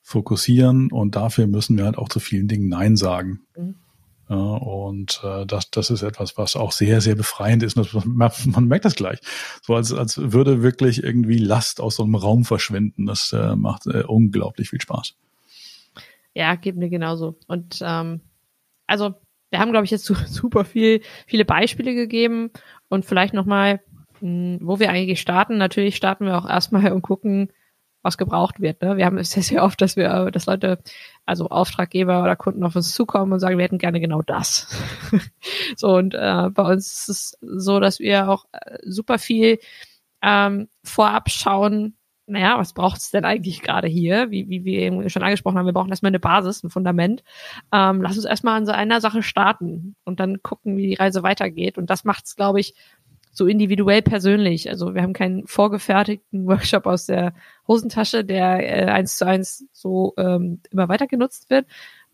fokussieren 0.01 0.91
und 0.91 1.15
dafür 1.15 1.45
müssen 1.45 1.77
wir 1.77 1.85
halt 1.85 1.99
auch 1.99 2.09
zu 2.09 2.19
vielen 2.19 2.47
Dingen 2.47 2.69
Nein 2.69 2.95
sagen. 2.95 3.41
Mhm. 3.55 3.75
Und 4.35 5.21
äh, 5.23 5.45
das, 5.45 5.71
das 5.71 5.89
ist 5.89 6.01
etwas, 6.01 6.37
was 6.37 6.55
auch 6.55 6.71
sehr, 6.71 6.99
sehr 6.99 7.15
befreiend 7.15 7.63
ist. 7.63 7.77
Das, 7.77 7.93
man, 8.05 8.31
man 8.45 8.65
merkt 8.65 8.85
das 8.85 8.95
gleich. 8.95 9.19
So 9.61 9.75
als, 9.75 9.93
als 9.93 10.17
würde 10.33 10.61
wirklich 10.61 11.03
irgendwie 11.03 11.37
Last 11.37 11.79
aus 11.79 11.95
so 11.95 12.03
einem 12.03 12.15
Raum 12.15 12.43
verschwinden. 12.43 13.05
Das 13.05 13.31
äh, 13.31 13.55
macht 13.55 13.87
äh, 13.87 14.03
unglaublich 14.03 14.69
viel 14.69 14.81
Spaß. 14.81 15.15
Ja, 16.33 16.55
geht 16.55 16.75
mir 16.75 16.89
genauso. 16.89 17.39
Und 17.47 17.79
ähm, 17.81 18.21
also 18.85 19.15
wir 19.49 19.59
haben, 19.59 19.71
glaube 19.71 19.85
ich, 19.85 19.91
jetzt 19.91 20.05
super 20.27 20.65
viel, 20.65 21.01
viele 21.25 21.45
Beispiele 21.45 21.95
gegeben 21.95 22.51
und 22.89 23.05
vielleicht 23.05 23.33
nochmal, 23.33 23.81
hm, 24.19 24.59
wo 24.61 24.79
wir 24.79 24.89
eigentlich 24.89 25.21
starten. 25.21 25.57
Natürlich 25.57 25.95
starten 25.95 26.25
wir 26.25 26.37
auch 26.37 26.47
erstmal 26.47 26.91
und 26.93 27.01
gucken, 27.01 27.49
was 28.07 28.17
gebraucht 28.17 28.59
wird. 28.59 28.81
Ne? 28.81 28.97
Wir 28.97 29.05
haben 29.05 29.17
es 29.17 29.31
sehr, 29.31 29.43
sehr 29.43 29.63
oft, 29.63 29.81
dass 29.81 29.95
wir, 29.95 30.31
dass 30.31 30.45
Leute, 30.45 30.79
also 31.25 31.49
Auftraggeber 31.49 32.23
oder 32.23 32.35
Kunden 32.35 32.63
auf 32.63 32.75
uns 32.75 32.93
zukommen 32.93 33.33
und 33.33 33.39
sagen, 33.39 33.57
wir 33.57 33.65
hätten 33.65 33.77
gerne 33.77 33.99
genau 33.99 34.21
das. 34.21 34.67
so, 35.75 35.95
und 35.95 36.13
äh, 36.13 36.49
bei 36.51 36.63
uns 36.63 37.07
ist 37.07 37.09
es 37.09 37.37
so, 37.41 37.79
dass 37.79 37.99
wir 37.99 38.29
auch 38.29 38.45
äh, 38.51 38.77
super 38.83 39.19
viel 39.19 39.59
ähm, 40.21 40.67
vorab 40.83 41.29
schauen, 41.29 41.93
naja, 42.29 42.57
was 42.59 42.73
braucht 42.73 42.97
es 42.97 43.09
denn 43.09 43.23
eigentlich 43.23 43.61
gerade 43.61 43.87
hier? 43.87 44.29
Wie, 44.31 44.49
wie 44.49 44.65
wir 44.65 44.79
eben 44.79 45.09
schon 45.09 45.23
angesprochen 45.23 45.57
haben, 45.57 45.65
wir 45.65 45.73
brauchen 45.73 45.89
erstmal 45.89 46.09
eine 46.09 46.19
Basis, 46.19 46.61
ein 46.61 46.69
Fundament. 46.69 47.23
Ähm, 47.71 48.01
lass 48.01 48.17
uns 48.17 48.25
erstmal 48.25 48.57
an 48.57 48.65
so 48.65 48.73
einer 48.73 48.99
Sache 48.99 49.23
starten 49.23 49.95
und 50.03 50.19
dann 50.19 50.43
gucken, 50.43 50.75
wie 50.75 50.87
die 50.87 50.95
Reise 50.95 51.23
weitergeht. 51.23 51.77
Und 51.77 51.89
das 51.89 52.03
macht 52.03 52.25
es, 52.25 52.35
glaube 52.35 52.59
ich, 52.59 52.75
so 53.31 53.47
individuell 53.47 54.01
persönlich. 54.01 54.69
Also 54.69 54.93
wir 54.93 55.03
haben 55.03 55.13
keinen 55.13 55.47
vorgefertigten 55.47 56.45
Workshop 56.47 56.85
aus 56.85 57.05
der 57.05 57.33
Hosentasche, 57.67 58.23
der 58.23 58.59
äh, 58.59 58.91
eins 58.91 59.17
zu 59.17 59.25
eins 59.25 59.65
so 59.71 60.13
ähm, 60.17 60.61
immer 60.71 60.87
weiter 60.89 61.07
genutzt 61.07 61.49
wird, 61.49 61.65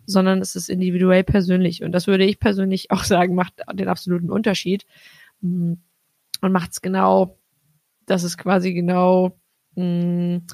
sondern 0.05 0.41
es 0.41 0.55
ist 0.55 0.69
individuell 0.69 1.23
persönlich. 1.23 1.83
Und 1.83 1.91
das 1.91 2.07
würde 2.07 2.25
ich 2.25 2.39
persönlich 2.39 2.91
auch 2.91 3.03
sagen, 3.03 3.35
macht 3.35 3.53
den 3.73 3.87
absoluten 3.87 4.31
Unterschied. 4.31 4.85
Mm, 5.41 5.73
und 6.41 6.51
macht 6.51 6.71
es 6.71 6.81
genau, 6.81 7.39
dass 8.05 8.23
es 8.23 8.37
quasi 8.37 8.73
genau 8.73 9.39
mh, 9.75 9.85
mm, 9.85 10.47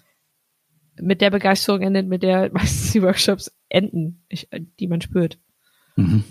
mit 1.01 1.21
der 1.21 1.31
Begeisterung 1.31 1.81
endet, 1.81 2.07
mit 2.07 2.23
der 2.23 2.51
meistens 2.53 2.91
die 2.91 3.01
Workshops 3.01 3.51
enden, 3.69 4.23
ich, 4.27 4.49
die 4.79 4.87
man 4.87 5.01
spürt. 5.01 5.39
Mhm. 5.95 6.23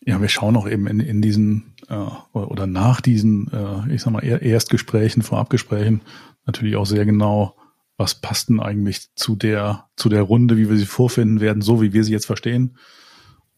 Ja, 0.00 0.20
wir 0.20 0.28
schauen 0.28 0.56
auch 0.56 0.68
eben 0.68 0.86
in, 0.86 1.00
in 1.00 1.20
diesen 1.20 1.74
äh, 1.88 1.94
oder 2.32 2.68
nach 2.68 3.00
diesen, 3.00 3.50
äh, 3.52 3.92
ich 3.92 4.02
sag 4.02 4.12
mal, 4.12 4.22
Erstgesprächen, 4.22 5.22
Vorabgesprächen 5.22 6.02
natürlich 6.46 6.76
auch 6.76 6.86
sehr 6.86 7.04
genau, 7.04 7.56
was 7.96 8.14
passt 8.14 8.48
denn 8.48 8.60
eigentlich 8.60 9.14
zu 9.14 9.36
der, 9.36 9.88
zu 9.96 10.08
der 10.08 10.22
Runde, 10.22 10.56
wie 10.56 10.68
wir 10.68 10.76
sie 10.76 10.86
vorfinden 10.86 11.40
werden, 11.40 11.62
so 11.62 11.80
wie 11.82 11.92
wir 11.92 12.04
sie 12.04 12.12
jetzt 12.12 12.26
verstehen. 12.26 12.76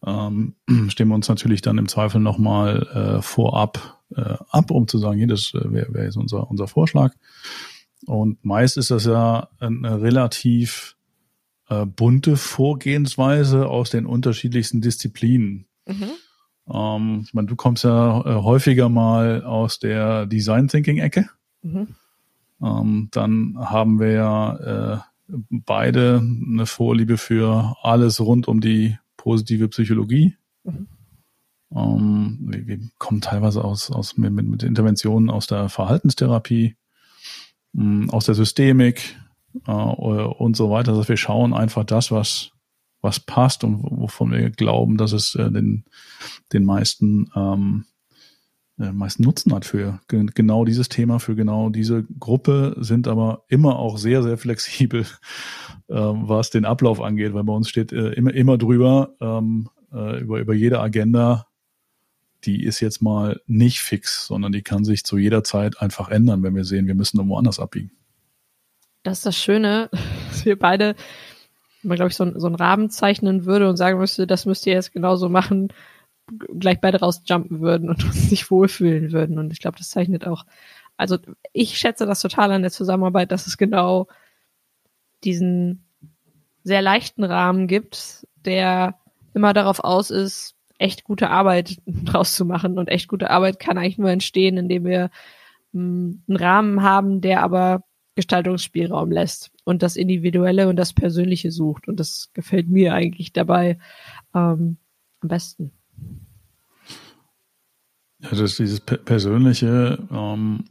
Ähm, 0.07 0.55
stimmen 0.89 1.11
wir 1.11 1.17
uns 1.17 1.29
natürlich 1.29 1.63
dann 1.63 1.79
im 1.79 1.89
Zweifel 1.89 2.21
nochmal 2.21 3.19
äh, 3.19 3.23
vorab 3.23 4.01
äh, 4.15 4.37
ab, 4.51 4.71
um 4.71 4.89
zu 4.89 4.99
sagen, 4.99 5.19
hier, 5.19 5.27
das 5.27 5.53
äh, 5.55 5.73
wäre 5.73 5.93
wär 5.93 6.05
jetzt 6.05 6.17
unser, 6.17 6.51
unser 6.51 6.69
Vorschlag. 6.69 7.15
Und 8.07 8.45
meist 8.45 8.77
ist 8.77 8.91
das 8.91 9.05
ja 9.05 9.49
eine 9.59 10.01
relativ 10.01 10.97
äh, 11.69 11.85
bunte 11.85 12.37
Vorgehensweise 12.37 13.67
aus 13.67 13.91
den 13.91 14.07
unterschiedlichsten 14.07 14.81
Disziplinen. 14.81 15.67
Mhm. 15.87 16.11
Ähm, 16.73 17.23
ich 17.25 17.35
meine, 17.35 17.49
du 17.49 17.57
kommst 17.57 17.85
ja 17.85 18.21
äh, 18.21 18.43
häufiger 18.43 18.89
mal 18.89 19.43
aus 19.43 19.79
der 19.79 20.27
Design 20.27 20.69
Thinking 20.69 20.99
Ecke. 20.99 21.29
Mhm. 21.63 21.97
Ähm, 22.63 23.09
dann 23.13 23.57
haben 23.59 24.01
wir 24.01 24.13
ja 24.13 24.57
äh, 24.57 24.99
beide 25.51 26.21
eine 26.21 26.67
Vorliebe 26.67 27.17
für 27.19 27.77
alles 27.83 28.21
rund 28.21 28.49
um 28.49 28.61
die 28.61 28.99
positive 29.17 29.69
Psychologie. 29.69 30.37
Mhm. 30.65 30.89
Ähm, 31.75 32.39
wir, 32.41 32.67
wir, 32.67 32.79
kommen 32.99 33.21
teilweise 33.21 33.63
aus, 33.63 33.91
aus 33.91 34.17
mit, 34.17 34.33
mit 34.33 34.63
Interventionen 34.63 35.31
aus 35.31 35.47
der 35.47 35.69
Verhaltenstherapie, 35.69 36.77
mh, 37.73 37.83
ähm, 37.85 38.11
aus 38.11 38.25
der 38.25 38.35
Systemik 38.35 39.17
äh, 39.67 39.71
und 39.71 40.57
so 40.57 40.71
weiter. 40.71 40.93
Also 40.93 41.09
wir 41.09 41.17
schauen 41.17 41.53
einfach 41.53 41.85
das, 41.85 42.11
was 42.11 42.53
was 43.01 43.21
passt 43.21 43.65
und 43.65 43.83
wovon 43.83 44.33
wir 44.33 44.51
glauben, 44.51 44.97
dass 44.97 45.13
es 45.13 45.35
äh, 45.35 45.51
den, 45.51 45.85
den 46.53 46.65
meisten, 46.65 47.31
ähm, 47.35 47.85
äh, 47.85 47.98
meisten 48.79 49.25
Nutzen 49.25 49.53
hat 49.55 49.65
für 49.65 50.01
genau 50.09 50.65
dieses 50.65 50.89
Thema, 50.89 51.19
für 51.19 51.35
genau 51.35 51.69
diese 51.69 52.05
Gruppe, 52.19 52.77
sind 52.79 53.09
aber 53.09 53.45
immer 53.49 53.79
auch 53.79 53.99
sehr, 53.99 54.23
sehr 54.23 54.39
flexibel, 54.39 55.03
äh, 55.89 55.95
was 55.95 56.51
den 56.51 56.65
Ablauf 56.65 57.01
angeht, 57.01 57.35
weil 57.35 57.45
bei 57.45 57.53
uns 57.53 57.69
steht 57.69 57.93
äh, 57.93 58.11
immer, 58.11 58.33
immer 58.33 58.57
drüber, 58.57 59.15
ähm, 59.21 59.69
äh, 59.93 60.21
über, 60.21 60.39
über 60.39 60.55
jede 60.55 60.81
Agenda, 60.81 61.47
die 62.45 62.65
ist 62.65 62.81
jetzt 62.81 63.03
mal 63.03 63.41
nicht 63.47 63.81
fix, 63.81 64.27
sondern 64.27 64.53
die 64.53 64.63
kann 64.63 64.85
sich 64.85 65.05
zu 65.05 65.19
jeder 65.19 65.43
Zeit 65.43 65.83
einfach 65.83 66.09
ändern, 66.09 66.43
wenn 66.43 66.55
wir 66.55 66.65
sehen, 66.65 66.87
wir 66.87 66.95
müssen 66.95 67.19
irgendwo 67.19 67.37
anders 67.37 67.59
abbiegen. 67.59 67.91
Das 69.03 69.19
ist 69.19 69.27
das 69.27 69.37
Schöne, 69.37 69.91
dass 70.31 70.45
wir 70.45 70.59
beide 70.59 70.95
man, 71.83 71.97
glaube 71.97 72.11
ich, 72.11 72.17
so, 72.17 72.39
so 72.39 72.47
einen 72.47 72.57
Rahmen 72.57 72.91
zeichnen 72.91 73.45
würde 73.45 73.69
und 73.69 73.77
sagen 73.77 73.99
müsste, 73.99 74.27
das 74.27 74.47
müsst 74.47 74.67
ihr 74.67 74.73
jetzt 74.75 74.93
genauso 74.93 75.29
machen, 75.29 75.69
gleich 76.59 76.81
beide 76.81 77.01
rausjumpen 77.01 77.61
würden 77.61 77.89
und 77.89 78.05
uns 78.05 78.31
nicht 78.31 78.51
wohlfühlen 78.51 79.13
würden. 79.13 79.39
Und 79.39 79.53
ich 79.53 79.61
glaube, 79.61 79.79
das 79.79 79.91
zeichnet 79.91 80.27
auch, 80.27 80.45
also 80.97 81.19
ich 81.53 81.79
schätze 81.79 82.07
das 82.07 82.21
total 82.21 82.53
an 82.53 82.63
der 82.63 82.71
Zusammenarbeit, 82.71 83.33
dass 83.33 83.47
es 83.47 83.57
genau 83.57 84.09
diesen 85.25 85.85
sehr 86.65 86.83
leichten 86.83 87.25
Rahmen 87.25 87.67
gibt, 87.67 88.27
der 88.45 88.99
immer 89.35 89.53
darauf 89.53 89.81
aus 89.81 90.11
ist, 90.11 90.55
echt 90.79 91.05
gute 91.05 91.31
Arbeit 91.31 91.77
draus 91.87 92.35
zu 92.35 92.45
machen. 92.45 92.79
Und 92.79 92.89
echt 92.89 93.09
gute 93.09 93.31
Arbeit 93.31 93.59
kann 93.59 93.79
eigentlich 93.79 93.99
nur 93.99 94.11
entstehen, 94.11 94.57
indem 94.57 94.85
wir 94.85 95.11
hm, 95.73 96.23
einen 96.29 96.37
Rahmen 96.37 96.83
haben, 96.83 97.21
der 97.21 97.43
aber 97.43 97.85
Gestaltungsspielraum 98.15 99.13
lässt 99.13 99.53
und 99.65 99.83
das 99.83 99.95
Individuelle 99.95 100.69
und 100.69 100.77
das 100.77 100.93
Persönliche 100.93 101.53
sucht. 101.53 101.87
Und 101.87 102.01
das 102.01 102.31
gefällt 102.35 102.69
mir 102.69 102.95
eigentlich 102.95 103.33
dabei 103.33 103.79
ähm, 104.35 104.79
am 105.21 105.29
besten. 105.29 105.78
Ja, 108.21 108.31
das 108.31 108.41
ist 108.41 108.59
dieses 108.59 108.81
Persönliche, 108.81 109.99
ähm, 110.11 110.65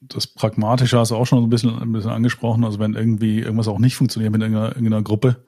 das 0.00 0.26
Pragmatische 0.26 0.98
hast 0.98 1.10
du 1.10 1.16
auch 1.16 1.26
schon 1.26 1.42
ein 1.42 1.50
bisschen, 1.50 1.78
ein 1.78 1.92
bisschen 1.92 2.10
angesprochen. 2.10 2.64
Also 2.64 2.78
wenn 2.78 2.94
irgendwie 2.94 3.40
irgendwas 3.40 3.68
auch 3.68 3.78
nicht 3.78 3.96
funktioniert 3.96 4.32
mit 4.32 4.42
irgendeiner, 4.42 4.70
irgendeiner 4.70 5.02
Gruppe, 5.02 5.44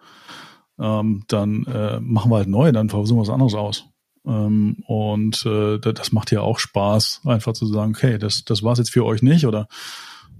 ähm, 0.78 1.24
dann 1.28 1.64
äh, 1.66 2.00
machen 2.00 2.30
wir 2.30 2.36
halt 2.38 2.48
neu, 2.48 2.72
dann 2.72 2.88
versuchen 2.88 3.18
wir 3.18 3.22
was 3.22 3.30
anderes 3.30 3.54
aus. 3.54 3.84
Ähm, 4.24 4.82
und 4.86 5.44
äh, 5.46 5.78
das 5.78 6.12
macht 6.12 6.30
ja 6.30 6.40
auch 6.40 6.58
Spaß, 6.58 7.22
einfach 7.24 7.52
zu 7.52 7.66
sagen, 7.66 7.92
okay, 7.96 8.18
das, 8.18 8.44
das 8.44 8.62
war 8.62 8.72
es 8.72 8.78
jetzt 8.78 8.90
für 8.90 9.04
euch 9.04 9.22
nicht 9.22 9.46
oder 9.46 9.68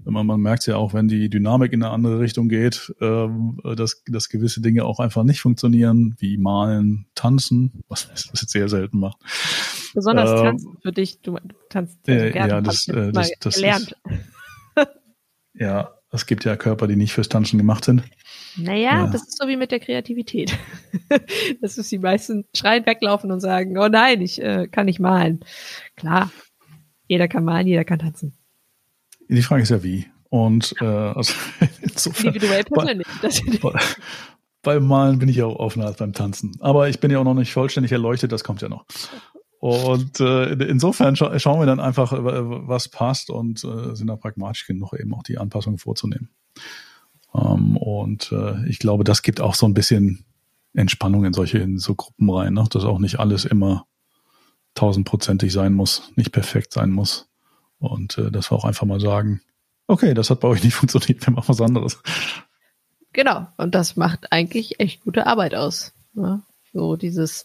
man, 0.05 0.25
man 0.25 0.41
merkt 0.41 0.65
ja 0.67 0.77
auch, 0.77 0.93
wenn 0.93 1.07
die 1.07 1.29
Dynamik 1.29 1.73
in 1.73 1.83
eine 1.83 1.91
andere 1.91 2.19
Richtung 2.19 2.49
geht, 2.49 2.93
ähm, 3.01 3.59
dass, 3.75 4.03
dass 4.07 4.29
gewisse 4.29 4.61
Dinge 4.61 4.85
auch 4.85 4.99
einfach 4.99 5.23
nicht 5.23 5.41
funktionieren, 5.41 6.15
wie 6.19 6.37
malen, 6.37 7.07
tanzen, 7.15 7.83
was 7.87 8.07
ich 8.15 8.25
jetzt 8.25 8.49
sehr 8.49 8.69
selten 8.69 8.99
mache. 8.99 9.17
Besonders 9.93 10.31
ähm, 10.31 10.37
tanzen 10.37 10.77
für 10.81 10.91
dich, 10.91 11.21
du 11.21 11.37
tanzt 11.69 12.07
äh, 12.07 12.31
gerne. 12.31 12.53
Ja, 12.53 12.61
das, 12.61 12.87
äh, 12.87 13.11
das, 13.11 13.31
das 13.39 13.55
gelernt. 13.55 13.95
Ist, 14.75 14.87
ja, 15.53 15.91
es 16.11 16.25
gibt 16.25 16.45
ja 16.45 16.55
Körper, 16.55 16.87
die 16.87 16.95
nicht 16.95 17.13
fürs 17.13 17.29
Tanzen 17.29 17.57
gemacht 17.57 17.85
sind. 17.85 18.03
Naja, 18.55 19.05
ja. 19.05 19.07
das 19.07 19.23
ist 19.23 19.39
so 19.39 19.47
wie 19.47 19.57
mit 19.57 19.71
der 19.71 19.79
Kreativität. 19.79 20.57
das 21.61 21.77
ist 21.77 21.91
die 21.91 21.97
meisten 21.97 22.45
schreien 22.55 22.85
weglaufen 22.85 23.31
und 23.31 23.39
sagen, 23.39 23.77
oh 23.77 23.87
nein, 23.87 24.21
ich 24.21 24.41
äh, 24.41 24.67
kann 24.67 24.85
nicht 24.85 24.99
malen. 24.99 25.39
Klar, 25.95 26.31
jeder 27.07 27.27
kann 27.27 27.43
malen, 27.43 27.67
jeder 27.67 27.83
kann 27.83 27.99
tanzen. 27.99 28.37
Die 29.29 29.41
Frage 29.41 29.63
ist 29.63 29.69
ja 29.69 29.83
wie. 29.83 30.07
Und 30.29 30.75
äh, 30.81 30.85
also 30.85 31.33
insofern, 31.81 32.27
individuell 32.27 32.63
persönlich. 32.63 33.61
Bei, 33.61 33.71
bei, 33.71 33.79
beim 34.63 34.87
Malen 34.87 35.19
bin 35.19 35.29
ich 35.29 35.35
ja 35.35 35.45
auch 35.45 35.57
offener 35.57 35.85
als 35.85 35.97
beim 35.97 36.13
Tanzen. 36.13 36.57
Aber 36.59 36.89
ich 36.89 36.99
bin 36.99 37.11
ja 37.11 37.19
auch 37.19 37.23
noch 37.23 37.33
nicht 37.33 37.53
vollständig 37.53 37.91
erleuchtet, 37.91 38.31
das 38.31 38.43
kommt 38.43 38.61
ja 38.61 38.69
noch. 38.69 38.85
Und 39.59 40.19
äh, 40.19 40.51
insofern 40.65 41.15
scha 41.15 41.39
schauen 41.39 41.61
wir 41.61 41.65
dann 41.65 41.79
einfach, 41.79 42.11
äh, 42.11 42.17
was 42.21 42.89
passt 42.89 43.29
und 43.29 43.63
äh, 43.63 43.95
sind 43.95 44.07
da 44.07 44.15
pragmatisch 44.15 44.67
genug, 44.67 44.93
eben 44.93 45.13
auch 45.13 45.23
die 45.23 45.37
Anpassungen 45.37 45.79
vorzunehmen. 45.79 46.29
Ähm, 47.33 47.77
und 47.77 48.31
äh, 48.31 48.67
ich 48.67 48.79
glaube, 48.79 49.03
das 49.03 49.21
gibt 49.21 49.39
auch 49.39 49.55
so 49.55 49.65
ein 49.65 49.73
bisschen 49.73 50.25
Entspannung 50.73 51.23
in 51.25 51.33
solche 51.33 51.59
in 51.59 51.77
so 51.77 51.95
Gruppen 51.95 52.29
rein, 52.29 52.53
ne? 52.53 52.65
dass 52.69 52.83
auch 52.83 52.99
nicht 52.99 53.19
alles 53.19 53.45
immer 53.45 53.85
tausendprozentig 54.75 55.53
sein 55.53 55.73
muss, 55.73 56.11
nicht 56.15 56.31
perfekt 56.31 56.73
sein 56.73 56.89
muss. 56.89 57.29
Und 57.83 58.17
äh, 58.17 58.31
dass 58.31 58.49
wir 58.49 58.55
auch 58.55 58.65
einfach 58.65 58.85
mal 58.85 59.01
sagen, 59.01 59.41
okay, 59.87 60.13
das 60.13 60.29
hat 60.29 60.39
bei 60.39 60.47
euch 60.47 60.63
nicht 60.63 60.73
funktioniert, 60.75 61.25
wir 61.25 61.33
machen 61.33 61.49
was 61.49 61.61
anderes. 61.61 62.01
Genau, 63.11 63.47
und 63.57 63.75
das 63.75 63.95
macht 63.95 64.31
eigentlich 64.31 64.79
echt 64.79 65.03
gute 65.03 65.27
Arbeit 65.27 65.53
aus. 65.53 65.93
Ne? 66.13 66.41
So 66.71 66.95
dieses, 66.95 67.43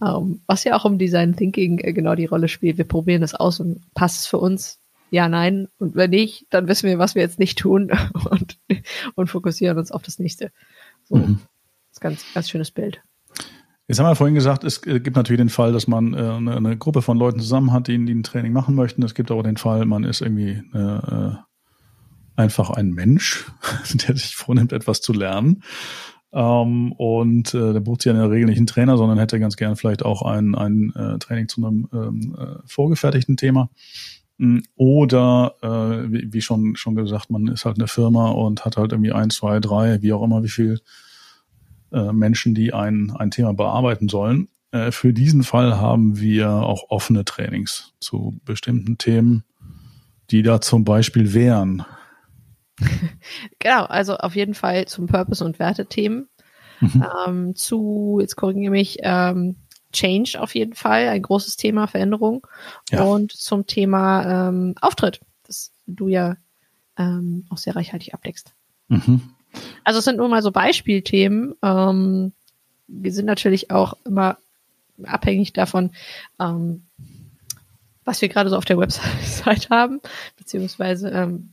ähm, 0.00 0.40
was 0.46 0.64
ja 0.64 0.76
auch 0.76 0.86
im 0.86 0.98
Design 0.98 1.36
Thinking 1.36 1.78
äh, 1.80 1.92
genau 1.92 2.14
die 2.14 2.26
Rolle 2.26 2.48
spielt. 2.48 2.78
Wir 2.78 2.86
probieren 2.86 3.20
das 3.20 3.34
aus 3.34 3.60
und 3.60 3.82
passt 3.94 4.20
es 4.20 4.26
für 4.26 4.38
uns? 4.38 4.78
Ja, 5.10 5.28
nein. 5.28 5.68
Und 5.78 5.94
wenn 5.94 6.10
nicht, 6.10 6.46
dann 6.50 6.68
wissen 6.68 6.88
wir, 6.88 6.98
was 6.98 7.14
wir 7.14 7.22
jetzt 7.22 7.38
nicht 7.38 7.58
tun 7.58 7.90
und, 8.30 8.58
und 9.14 9.26
fokussieren 9.28 9.78
uns 9.78 9.90
auf 9.90 10.02
das 10.02 10.18
nächste. 10.18 10.52
So, 11.04 11.16
mhm. 11.16 11.40
das 11.88 11.96
ist 11.96 12.00
ganz, 12.00 12.24
ganz 12.34 12.48
schönes 12.48 12.70
Bild. 12.70 13.02
Jetzt 13.88 13.98
haben 13.98 14.06
wir 14.06 14.14
vorhin 14.14 14.34
gesagt, 14.34 14.64
es 14.64 14.84
äh, 14.86 15.00
gibt 15.00 15.16
natürlich 15.16 15.40
den 15.40 15.48
Fall, 15.48 15.72
dass 15.72 15.86
man 15.86 16.14
äh, 16.14 16.18
eine, 16.18 16.76
Gruppe 16.76 17.02
von 17.02 17.18
Leuten 17.18 17.40
zusammen 17.40 17.72
hat, 17.72 17.88
die, 17.88 17.96
ein 17.96 18.22
Training 18.22 18.52
machen 18.52 18.74
möchten. 18.74 19.02
Es 19.02 19.14
gibt 19.14 19.30
aber 19.30 19.42
den 19.42 19.56
Fall, 19.56 19.84
man 19.86 20.04
ist 20.04 20.20
irgendwie 20.20 20.62
äh, 20.72 21.32
einfach 22.36 22.70
ein 22.70 22.90
Mensch, 22.90 23.50
der 23.94 24.16
sich 24.16 24.36
vornimmt, 24.36 24.72
etwas 24.72 25.00
zu 25.00 25.12
lernen. 25.12 25.62
Ähm, 26.32 26.92
und 26.92 27.52
äh, 27.54 27.72
der 27.72 27.80
bucht 27.80 28.02
sich 28.02 28.10
ja 28.10 28.12
in 28.12 28.20
der 28.22 28.30
Regel 28.30 28.46
nicht 28.46 28.58
einen 28.58 28.66
Trainer, 28.66 28.96
sondern 28.96 29.18
hätte 29.18 29.38
ganz 29.38 29.56
gern 29.56 29.76
vielleicht 29.76 30.04
auch 30.04 30.22
ein, 30.22 30.54
ein 30.54 30.92
äh, 30.94 31.18
Training 31.18 31.48
zu 31.48 31.64
einem 31.64 31.88
ähm, 31.92 32.36
äh, 32.38 32.66
vorgefertigten 32.66 33.36
Thema. 33.36 33.68
Hm, 34.38 34.62
oder 34.76 35.54
äh, 35.60 36.10
wie, 36.10 36.32
wie 36.32 36.40
schon 36.40 36.76
schon 36.76 36.94
gesagt, 36.94 37.30
man 37.30 37.48
ist 37.48 37.64
halt 37.64 37.78
eine 37.78 37.88
Firma 37.88 38.30
und 38.30 38.64
hat 38.64 38.76
halt 38.76 38.92
irgendwie 38.92 39.12
ein, 39.12 39.30
zwei, 39.30 39.60
drei, 39.60 40.00
wie 40.00 40.12
auch 40.12 40.22
immer, 40.22 40.42
wie 40.42 40.48
viel 40.48 40.80
äh, 41.92 42.12
Menschen, 42.12 42.54
die 42.54 42.72
ein, 42.72 43.12
ein 43.16 43.30
Thema 43.30 43.54
bearbeiten 43.54 44.08
sollen. 44.08 44.48
Äh, 44.70 44.90
für 44.90 45.12
diesen 45.12 45.42
Fall 45.42 45.76
haben 45.78 46.18
wir 46.18 46.50
auch 46.50 46.90
offene 46.90 47.24
Trainings 47.24 47.92
zu 48.00 48.40
bestimmten 48.44 48.98
Themen, 48.98 49.44
die 50.30 50.42
da 50.42 50.60
zum 50.60 50.84
Beispiel 50.84 51.34
wären. 51.34 51.84
genau, 53.58 53.84
also 53.84 54.16
auf 54.16 54.34
jeden 54.34 54.54
Fall 54.54 54.86
zum 54.86 55.06
Purpose- 55.06 55.44
und 55.44 55.58
Wertethemen. 55.58 56.28
Mhm. 56.80 57.04
Ähm, 57.26 57.54
zu, 57.54 58.18
jetzt 58.20 58.36
korrigiere 58.36 58.72
mich, 58.72 58.98
ähm, 59.02 59.56
Change 59.92 60.40
auf 60.40 60.54
jeden 60.54 60.74
Fall, 60.74 61.08
ein 61.08 61.22
großes 61.22 61.56
Thema, 61.56 61.86
Veränderung. 61.86 62.46
Ja. 62.90 63.04
Und 63.04 63.32
zum 63.32 63.66
Thema 63.66 64.48
ähm, 64.48 64.74
Auftritt, 64.80 65.20
das 65.46 65.72
du 65.86 66.08
ja 66.08 66.36
ähm, 66.96 67.44
auch 67.50 67.58
sehr 67.58 67.76
reichhaltig 67.76 68.14
abdeckst. 68.14 68.54
Mhm. 68.88 69.20
Also 69.84 69.98
es 69.98 70.04
sind 70.04 70.16
nur 70.16 70.28
mal 70.28 70.42
so 70.42 70.50
Beispielthemen. 70.50 71.54
Ähm, 71.62 72.32
wir 72.86 73.12
sind 73.12 73.26
natürlich 73.26 73.70
auch 73.70 73.94
immer 74.04 74.38
abhängig 75.04 75.52
davon, 75.52 75.90
ähm, 76.40 76.84
was 78.04 78.20
wir 78.20 78.28
gerade 78.28 78.50
so 78.50 78.56
auf 78.56 78.64
der 78.64 78.78
Website 78.78 79.70
haben, 79.70 80.00
beziehungsweise 80.36 81.10
ähm, 81.10 81.50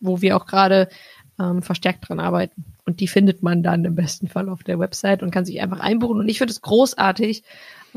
wo 0.00 0.20
wir 0.20 0.36
auch 0.36 0.46
gerade 0.46 0.88
ähm, 1.38 1.62
verstärkt 1.62 2.08
dran 2.08 2.20
arbeiten. 2.20 2.64
Und 2.84 3.00
die 3.00 3.08
findet 3.08 3.42
man 3.42 3.62
dann 3.62 3.84
im 3.84 3.94
besten 3.94 4.28
Fall 4.28 4.48
auf 4.48 4.64
der 4.64 4.78
Website 4.78 5.22
und 5.22 5.30
kann 5.30 5.44
sich 5.44 5.60
einfach 5.60 5.80
einbuchen. 5.80 6.18
Und 6.18 6.28
ich 6.28 6.38
finde 6.38 6.52
es 6.52 6.62
großartig, 6.62 7.44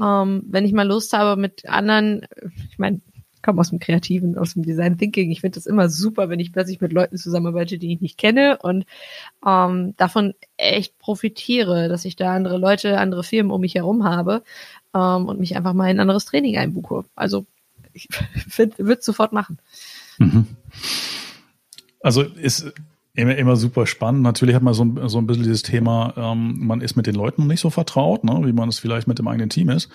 ähm, 0.02 0.44
wenn 0.48 0.66
ich 0.66 0.74
mal 0.74 0.88
Lust 0.88 1.14
habe 1.14 1.40
mit 1.40 1.68
anderen, 1.68 2.26
ich 2.70 2.78
meine, 2.78 3.02
komme 3.44 3.60
aus 3.60 3.70
dem 3.70 3.80
Kreativen, 3.80 4.38
aus 4.38 4.54
dem 4.54 4.64
Design 4.64 4.98
Thinking. 4.98 5.30
Ich 5.30 5.42
finde 5.42 5.56
das 5.56 5.66
immer 5.66 5.90
super, 5.90 6.30
wenn 6.30 6.40
ich 6.40 6.52
plötzlich 6.52 6.82
mit 6.82 6.94
Leuten 6.94 7.18
zusammenarbeite, 7.18 7.78
die 7.78 7.94
ich 7.94 8.02
nicht 8.02 8.18
kenne 8.18 8.58
und 8.62 8.86
ähm, 9.46 9.94
davon 9.98 10.34
echt 10.58 10.98
profitiere, 10.98 11.90
dass 11.90 12.06
ich 12.06 12.16
da 12.16 12.34
andere 12.34 12.58
Leute, 12.58 12.98
andere 12.98 13.24
Firmen 13.24 13.52
um 13.52 13.62
mich 13.62 13.76
herum 13.76 14.06
habe 14.06 14.44
ähm, 14.96 15.28
und 15.28 15.40
mich 15.40 15.56
einfach 15.56 15.74
mal 15.74 15.90
in 15.90 15.98
ein 15.98 16.02
anderes 16.02 16.26
Training 16.26 16.58
einbuche. 16.58 17.04
Also 17.16 17.46
ich 17.94 18.08
würde 18.58 19.00
es 19.00 19.06
sofort 19.06 19.34
machen. 19.34 19.60
Mhm. 20.18 20.48
Also 22.02 22.24
ist 22.24 22.74
immer, 23.14 23.36
immer 23.36 23.56
super 23.56 23.86
spannend. 23.86 24.24
Natürlich 24.24 24.56
hat 24.56 24.64
man 24.64 24.74
so 24.74 24.84
ein, 24.84 25.08
so 25.08 25.18
ein 25.20 25.28
bisschen 25.28 25.44
dieses 25.44 25.62
Thema, 25.62 26.14
ähm, 26.18 26.56
man 26.60 26.82
ist 26.82 26.96
mit 26.96 27.08
den 27.08 27.16
Leuten 27.16 27.48
nicht 27.48 27.60
so 27.60 27.70
vertraut, 27.70 28.24
ne, 28.24 28.42
wie 28.44 28.54
man 28.54 28.70
es 28.70 28.80
vielleicht 28.80 29.08
mit 29.08 29.20
dem 29.20 29.28
eigenen 29.28 29.50
Team 29.50 29.70
ist. 29.70 29.90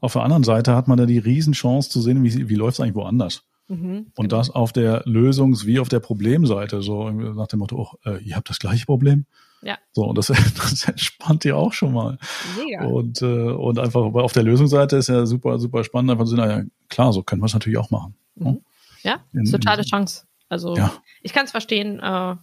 Auf 0.00 0.12
der 0.12 0.22
anderen 0.22 0.44
Seite 0.44 0.74
hat 0.74 0.88
man 0.88 0.98
da 0.98 1.06
die 1.06 1.18
Riesenchance 1.18 1.88
zu 1.88 2.00
sehen, 2.00 2.22
wie, 2.24 2.48
wie 2.48 2.54
läuft 2.54 2.74
es 2.74 2.80
eigentlich 2.80 2.94
woanders. 2.94 3.44
Mhm, 3.68 4.12
und 4.16 4.28
genau. 4.28 4.28
das 4.28 4.48
auf 4.50 4.72
der 4.72 5.04
Lösungs- 5.04 5.66
wie 5.66 5.78
auf 5.78 5.90
der 5.90 6.00
Problemseite, 6.00 6.80
so 6.80 7.10
nach 7.10 7.48
dem 7.48 7.58
Motto, 7.58 7.76
oh, 7.76 8.08
äh, 8.08 8.22
ihr 8.22 8.34
habt 8.34 8.48
das 8.48 8.58
gleiche 8.58 8.86
Problem. 8.86 9.26
Ja. 9.62 9.76
So, 9.92 10.04
und 10.04 10.16
das, 10.16 10.26
das 10.56 10.88
entspannt 10.88 11.44
ihr 11.44 11.56
auch 11.56 11.72
schon 11.72 11.92
mal. 11.92 12.18
Mega. 12.56 12.86
Und, 12.86 13.20
äh, 13.20 13.26
und 13.26 13.78
einfach 13.78 14.00
auf 14.00 14.32
der 14.32 14.42
Lösungsseite 14.42 14.96
ist 14.96 15.08
ja 15.08 15.26
super, 15.26 15.58
super 15.58 15.84
spannend, 15.84 16.10
einfach 16.10 16.26
so, 16.26 16.36
naja, 16.36 16.64
klar, 16.88 17.12
so 17.12 17.22
können 17.22 17.42
wir 17.42 17.46
es 17.46 17.54
natürlich 17.54 17.78
auch 17.78 17.90
machen. 17.90 18.14
Ne? 18.36 18.52
Mhm. 18.52 18.60
Ja, 19.02 19.20
in, 19.32 19.44
totale 19.44 19.84
Chance. 19.84 20.24
Also 20.48 20.74
ja. 20.76 20.92
ich 21.22 21.32
kann 21.32 21.44
es 21.44 21.50
verstehen, 21.50 22.00
äh, 22.00 22.36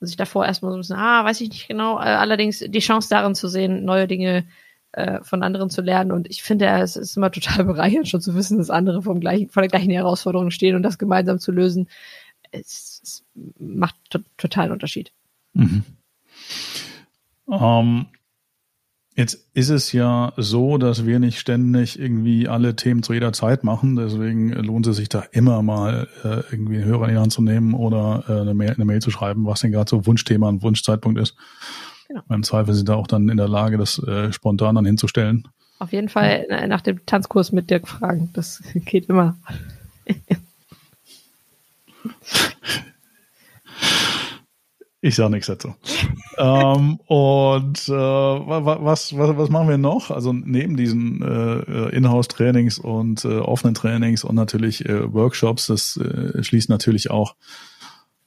dass 0.00 0.10
ich 0.10 0.16
davor 0.16 0.46
erstmal 0.46 0.72
so 0.72 0.78
ein 0.78 0.80
bisschen, 0.80 0.96
ah, 0.96 1.24
weiß 1.24 1.40
ich 1.42 1.50
nicht 1.50 1.68
genau, 1.68 1.98
äh, 1.98 2.04
allerdings 2.04 2.58
die 2.58 2.78
Chance 2.80 3.08
darin 3.10 3.34
zu 3.34 3.48
sehen, 3.48 3.84
neue 3.84 4.08
Dinge 4.08 4.46
äh, 4.92 5.22
von 5.22 5.42
anderen 5.42 5.70
zu 5.70 5.82
lernen. 5.82 6.10
Und 6.10 6.28
ich 6.28 6.42
finde, 6.42 6.66
es 6.66 6.96
ist 6.96 7.16
immer 7.16 7.30
total 7.30 7.64
bereichernd, 7.66 8.08
schon 8.08 8.20
zu 8.20 8.34
wissen, 8.34 8.58
dass 8.58 8.70
andere 8.70 9.02
vom 9.02 9.20
gleichen, 9.20 9.50
vor 9.50 9.62
der 9.62 9.70
gleichen 9.70 9.90
Herausforderung 9.90 10.50
stehen 10.50 10.74
und 10.74 10.82
das 10.82 10.98
gemeinsam 10.98 11.38
zu 11.38 11.52
lösen. 11.52 11.88
Es, 12.50 13.00
es 13.04 13.24
macht 13.58 13.94
to 14.08 14.18
total 14.36 14.64
einen 14.64 14.72
Unterschied. 14.72 15.12
Mhm. 15.52 15.84
Um, 17.46 17.60
ähm, 17.60 18.06
Jetzt 19.20 19.50
ist 19.52 19.68
es 19.68 19.92
ja 19.92 20.32
so, 20.38 20.78
dass 20.78 21.04
wir 21.04 21.18
nicht 21.18 21.38
ständig 21.38 22.00
irgendwie 22.00 22.48
alle 22.48 22.74
Themen 22.74 23.02
zu 23.02 23.12
jeder 23.12 23.34
Zeit 23.34 23.64
machen. 23.64 23.96
Deswegen 23.96 24.48
lohnt 24.48 24.86
es 24.86 24.96
sich 24.96 25.10
da 25.10 25.24
immer 25.30 25.60
mal 25.60 26.08
äh, 26.24 26.40
irgendwie 26.50 26.76
einen 26.76 26.86
Hörer 26.86 27.06
in 27.06 27.14
die 27.14 27.20
Hand 27.20 27.30
zu 27.30 27.42
nehmen 27.42 27.74
oder 27.74 28.24
äh, 28.30 28.40
eine, 28.40 28.54
Mail, 28.54 28.70
eine 28.70 28.86
Mail 28.86 29.02
zu 29.02 29.10
schreiben, 29.10 29.44
was 29.44 29.60
denn 29.60 29.72
gerade 29.72 29.90
so 29.90 30.06
Wunschthema 30.06 30.48
und 30.48 30.62
Wunschzeitpunkt 30.62 31.20
ist. 31.20 31.36
Genau. 32.08 32.22
Im 32.30 32.42
Zweifel 32.44 32.72
sind 32.72 32.88
da 32.88 32.94
auch 32.94 33.06
dann 33.06 33.28
in 33.28 33.36
der 33.36 33.46
Lage, 33.46 33.76
das 33.76 33.98
äh, 33.98 34.32
spontan 34.32 34.76
dann 34.76 34.86
hinzustellen. 34.86 35.48
Auf 35.80 35.92
jeden 35.92 36.08
Fall 36.08 36.46
ja. 36.48 36.66
nach 36.66 36.80
dem 36.80 37.04
Tanzkurs 37.04 37.52
mit 37.52 37.68
Dirk 37.68 37.88
fragen. 37.88 38.30
Das 38.32 38.62
geht 38.74 39.10
immer. 39.10 39.36
Ich 45.02 45.14
sage 45.14 45.30
nichts 45.30 45.46
dazu. 45.46 45.74
ähm, 46.36 47.00
und 47.06 47.88
äh, 47.88 47.92
was, 47.92 49.16
was, 49.16 49.36
was 49.36 49.48
machen 49.48 49.68
wir 49.68 49.78
noch? 49.78 50.10
Also 50.10 50.32
neben 50.34 50.76
diesen 50.76 51.22
äh, 51.22 51.88
Inhouse-Trainings 51.96 52.78
und 52.78 53.24
äh, 53.24 53.38
offenen 53.38 53.74
Trainings 53.74 54.24
und 54.24 54.34
natürlich 54.34 54.84
äh, 54.86 55.12
Workshops, 55.12 55.68
das 55.68 55.96
äh, 55.96 56.42
schließt 56.42 56.68
natürlich 56.68 57.10
auch 57.10 57.34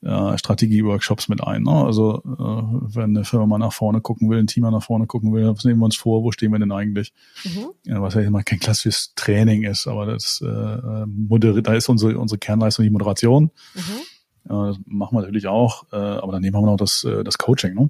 äh, 0.02 0.36
Strategie-Workshops 0.36 1.30
mit 1.30 1.44
ein. 1.44 1.62
Ne? 1.62 1.72
Also 1.72 2.24
äh, 2.26 2.96
wenn 2.96 3.16
eine 3.16 3.24
Firma 3.24 3.46
mal 3.46 3.60
nach 3.60 3.74
vorne 3.74 4.02
gucken 4.02 4.32
will, 4.32 4.40
ein 4.40 4.48
Team 4.48 4.64
mal 4.64 4.72
nach 4.72 4.84
vorne 4.84 5.06
gucken 5.06 5.32
will, 5.32 5.48
was 5.48 5.66
nehmen 5.66 5.80
wir 5.80 5.86
uns 5.86 5.96
vor, 5.96 6.24
wo 6.24 6.32
stehen 6.32 6.52
wir 6.52 6.60
denn 6.60 6.72
eigentlich? 6.72 7.14
Mhm. 7.44 7.68
Ja, 7.86 8.02
was 8.02 8.16
ja 8.16 8.22
immer 8.22 8.42
kein 8.42 8.60
klassisches 8.60 9.14
Training 9.16 9.62
ist, 9.64 9.86
aber 9.86 10.08
das 10.08 10.42
äh, 10.42 11.06
moderiert, 11.06 11.68
da 11.68 11.76
ist 11.76 11.88
unsere, 11.88 12.18
unsere 12.18 12.40
Kernleistung 12.40 12.84
die 12.84 12.90
Moderation. 12.92 13.52
Mhm 13.76 14.02
das 14.46 14.78
machen 14.86 15.18
wir 15.18 15.22
natürlich 15.22 15.48
auch, 15.48 15.86
äh, 15.92 15.96
aber 15.96 16.34
daneben 16.34 16.56
haben 16.56 16.64
wir 16.64 16.72
noch 16.72 16.78
das, 16.78 17.04
äh, 17.04 17.24
das 17.24 17.38
Coaching. 17.38 17.76
Ne? 17.76 17.90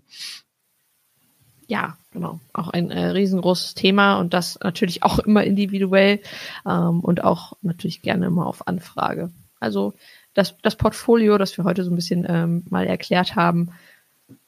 Ja, 1.68 1.98
genau. 2.12 2.40
Auch 2.54 2.70
ein 2.70 2.92
äh, 2.92 3.08
riesengroßes 3.08 3.74
Thema 3.74 4.20
und 4.20 4.34
das 4.34 4.60
natürlich 4.62 5.04
auch 5.04 5.20
immer 5.20 5.44
individuell 5.44 6.20
ähm, 6.68 7.00
und 7.00 7.24
auch 7.24 7.54
natürlich 7.62 8.02
gerne 8.02 8.28
immer 8.28 8.46
auf 8.46 8.68
Anfrage. 8.68 9.32
Also 9.60 9.94
das, 10.34 10.56
das 10.62 10.76
Portfolio, 10.76 11.38
das 11.38 11.58
wir 11.58 11.64
heute 11.64 11.84
so 11.84 11.92
ein 11.92 11.96
bisschen 11.96 12.26
ähm, 12.28 12.64
mal 12.70 12.86
erklärt 12.86 13.36
haben, 13.36 13.70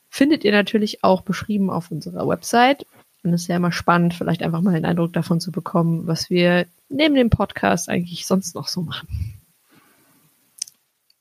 findet 0.09 0.43
ihr 0.43 0.51
natürlich 0.51 1.03
auch 1.03 1.21
beschrieben 1.21 1.69
auf 1.69 1.91
unserer 1.91 2.27
Website. 2.27 2.85
Und 3.23 3.33
es 3.33 3.43
ist 3.43 3.47
ja 3.47 3.55
immer 3.55 3.71
spannend, 3.71 4.13
vielleicht 4.13 4.43
einfach 4.43 4.61
mal 4.61 4.75
einen 4.75 4.85
Eindruck 4.85 5.13
davon 5.13 5.39
zu 5.39 5.51
bekommen, 5.51 6.05
was 6.05 6.29
wir 6.29 6.67
neben 6.89 7.15
dem 7.15 7.29
Podcast 7.29 7.89
eigentlich 7.89 8.27
sonst 8.27 8.55
noch 8.55 8.67
so 8.67 8.81
machen. 8.81 9.34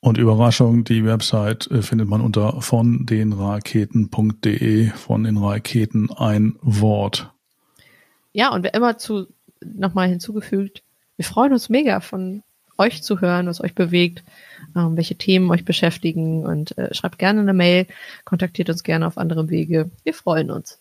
Und 0.05 0.19
Überraschung, 0.19 0.85
die 0.85 1.07
Website 1.07 1.67
äh, 1.71 1.81
findet 1.81 2.09
man 2.09 2.21
unter 2.21 2.61
von 2.61 3.07
den 3.07 3.33
Raketen.de, 3.33 4.90
von 4.90 5.25
den 5.25 5.38
Raketen 5.38 6.11
ein 6.12 6.57
Wort. 6.61 7.33
Ja, 8.35 8.53
und 8.53 8.64
wer 8.64 8.75
immer 8.75 8.99
zu 8.99 9.29
nochmal 9.64 10.11
hinzugefügt, 10.11 10.83
wir 11.17 11.25
freuen 11.25 11.55
uns 11.55 11.71
mega 11.71 12.01
von 12.01 12.43
euch 12.77 13.03
zu 13.03 13.23
hören, 13.23 13.47
was 13.47 13.62
euch 13.62 13.75
bewegt, 13.75 14.23
ähm, 14.77 14.95
welche 14.99 15.17
Themen 15.17 15.51
euch 15.51 15.64
beschäftigen 15.64 16.45
und 16.45 16.77
äh, 16.77 16.93
schreibt 16.93 17.19
gerne 17.19 17.40
eine 17.40 17.55
Mail, 17.55 17.87
kontaktiert 18.27 18.69
uns 18.69 18.83
gerne 18.83 19.07
auf 19.07 19.17
anderem 19.17 19.49
Wege. 19.49 19.90
Wir 20.03 20.12
freuen 20.12 20.51
uns. 20.51 20.81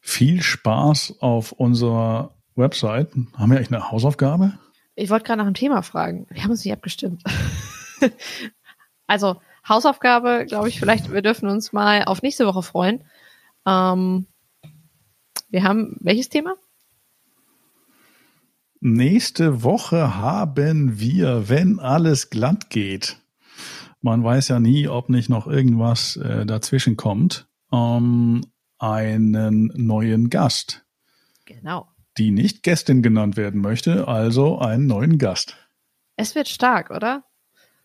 Viel 0.00 0.40
Spaß 0.40 1.16
auf 1.18 1.50
unserer 1.50 2.30
Website. 2.54 3.08
Haben 3.36 3.50
wir 3.50 3.56
eigentlich 3.56 3.72
eine 3.72 3.90
Hausaufgabe? 3.90 4.52
Ich 4.94 5.10
wollte 5.10 5.24
gerade 5.24 5.38
nach 5.38 5.46
dem 5.46 5.54
Thema 5.54 5.82
fragen. 5.82 6.28
Wir 6.30 6.44
haben 6.44 6.50
uns 6.52 6.64
nicht 6.64 6.72
abgestimmt. 6.72 7.24
also 9.06 9.40
Hausaufgabe, 9.68 10.46
glaube 10.48 10.68
ich, 10.68 10.78
vielleicht, 10.78 11.12
wir 11.12 11.22
dürfen 11.22 11.48
uns 11.48 11.72
mal 11.72 12.04
auf 12.04 12.22
nächste 12.22 12.46
Woche 12.46 12.62
freuen. 12.62 13.04
Ähm, 13.66 14.26
wir 15.48 15.62
haben 15.62 15.96
welches 16.00 16.28
Thema? 16.28 16.54
Nächste 18.80 19.62
Woche 19.62 20.16
haben 20.16 20.98
wir, 20.98 21.48
wenn 21.48 21.78
alles 21.78 22.30
glatt 22.30 22.70
geht. 22.70 23.18
Man 24.00 24.24
weiß 24.24 24.48
ja 24.48 24.58
nie, 24.58 24.88
ob 24.88 25.08
nicht 25.08 25.28
noch 25.28 25.46
irgendwas 25.46 26.16
äh, 26.16 26.44
dazwischen 26.44 26.96
kommt. 26.96 27.46
Ähm, 27.72 28.44
einen 28.78 29.72
neuen 29.76 30.28
Gast. 30.30 30.84
Genau 31.44 31.92
die 32.18 32.30
nicht 32.30 32.62
Gästin 32.62 33.02
genannt 33.02 33.36
werden 33.36 33.60
möchte, 33.60 34.08
also 34.08 34.58
einen 34.58 34.86
neuen 34.86 35.18
Gast. 35.18 35.56
Es 36.16 36.34
wird 36.34 36.48
stark, 36.48 36.90
oder? 36.90 37.24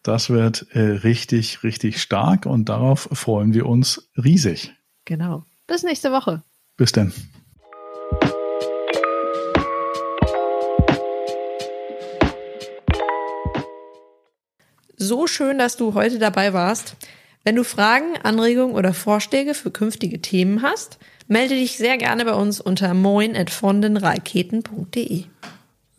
Das 0.07 0.29
wird 0.29 0.67
äh, 0.71 0.79
richtig, 0.79 1.63
richtig 1.63 2.01
stark 2.01 2.45
und 2.45 2.69
darauf 2.69 3.09
freuen 3.11 3.53
wir 3.53 3.65
uns 3.65 4.09
riesig. 4.15 4.73
Genau. 5.05 5.43
Bis 5.67 5.83
nächste 5.83 6.11
Woche. 6.11 6.43
Bis 6.77 6.93
denn. 6.93 7.13
So 14.95 15.27
schön, 15.27 15.57
dass 15.57 15.77
du 15.77 15.93
heute 15.93 16.19
dabei 16.19 16.53
warst. 16.53 16.95
Wenn 17.43 17.55
du 17.55 17.63
Fragen, 17.63 18.17
Anregungen 18.23 18.75
oder 18.75 18.93
Vorschläge 18.93 19.53
für 19.53 19.71
künftige 19.71 20.21
Themen 20.21 20.61
hast, 20.61 20.99
Melde 21.29 21.55
dich 21.55 21.75
sehr 21.77 21.97
gerne 21.97 22.23
bei 22.23 22.33
uns 22.33 22.61
unter 22.61 22.93
moin.vondenraketen.de. 22.93 25.25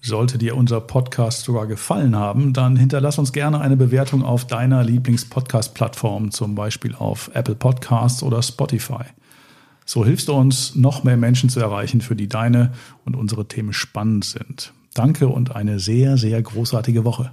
Sollte 0.08 0.38
dir 0.38 0.56
unser 0.56 0.80
Podcast 0.80 1.42
sogar 1.42 1.66
gefallen 1.66 2.16
haben, 2.16 2.54
dann 2.54 2.76
hinterlass 2.76 3.18
uns 3.18 3.30
gerne 3.30 3.60
eine 3.60 3.76
Bewertung 3.76 4.22
auf 4.22 4.46
deiner 4.46 4.82
Lieblings-Podcast-Plattform, 4.82 6.30
zum 6.30 6.54
Beispiel 6.54 6.94
auf 6.94 7.30
Apple 7.34 7.54
Podcasts 7.54 8.22
oder 8.22 8.42
Spotify. 8.42 9.04
So 9.84 10.06
hilfst 10.06 10.28
du 10.28 10.32
uns, 10.32 10.74
noch 10.74 11.04
mehr 11.04 11.18
Menschen 11.18 11.50
zu 11.50 11.60
erreichen, 11.60 12.00
für 12.00 12.16
die 12.16 12.26
deine 12.26 12.72
und 13.04 13.16
unsere 13.16 13.48
Themen 13.48 13.74
spannend 13.74 14.24
sind. 14.24 14.72
Danke 14.94 15.28
und 15.28 15.54
eine 15.54 15.78
sehr, 15.78 16.16
sehr 16.16 16.40
großartige 16.40 17.04
Woche. 17.04 17.32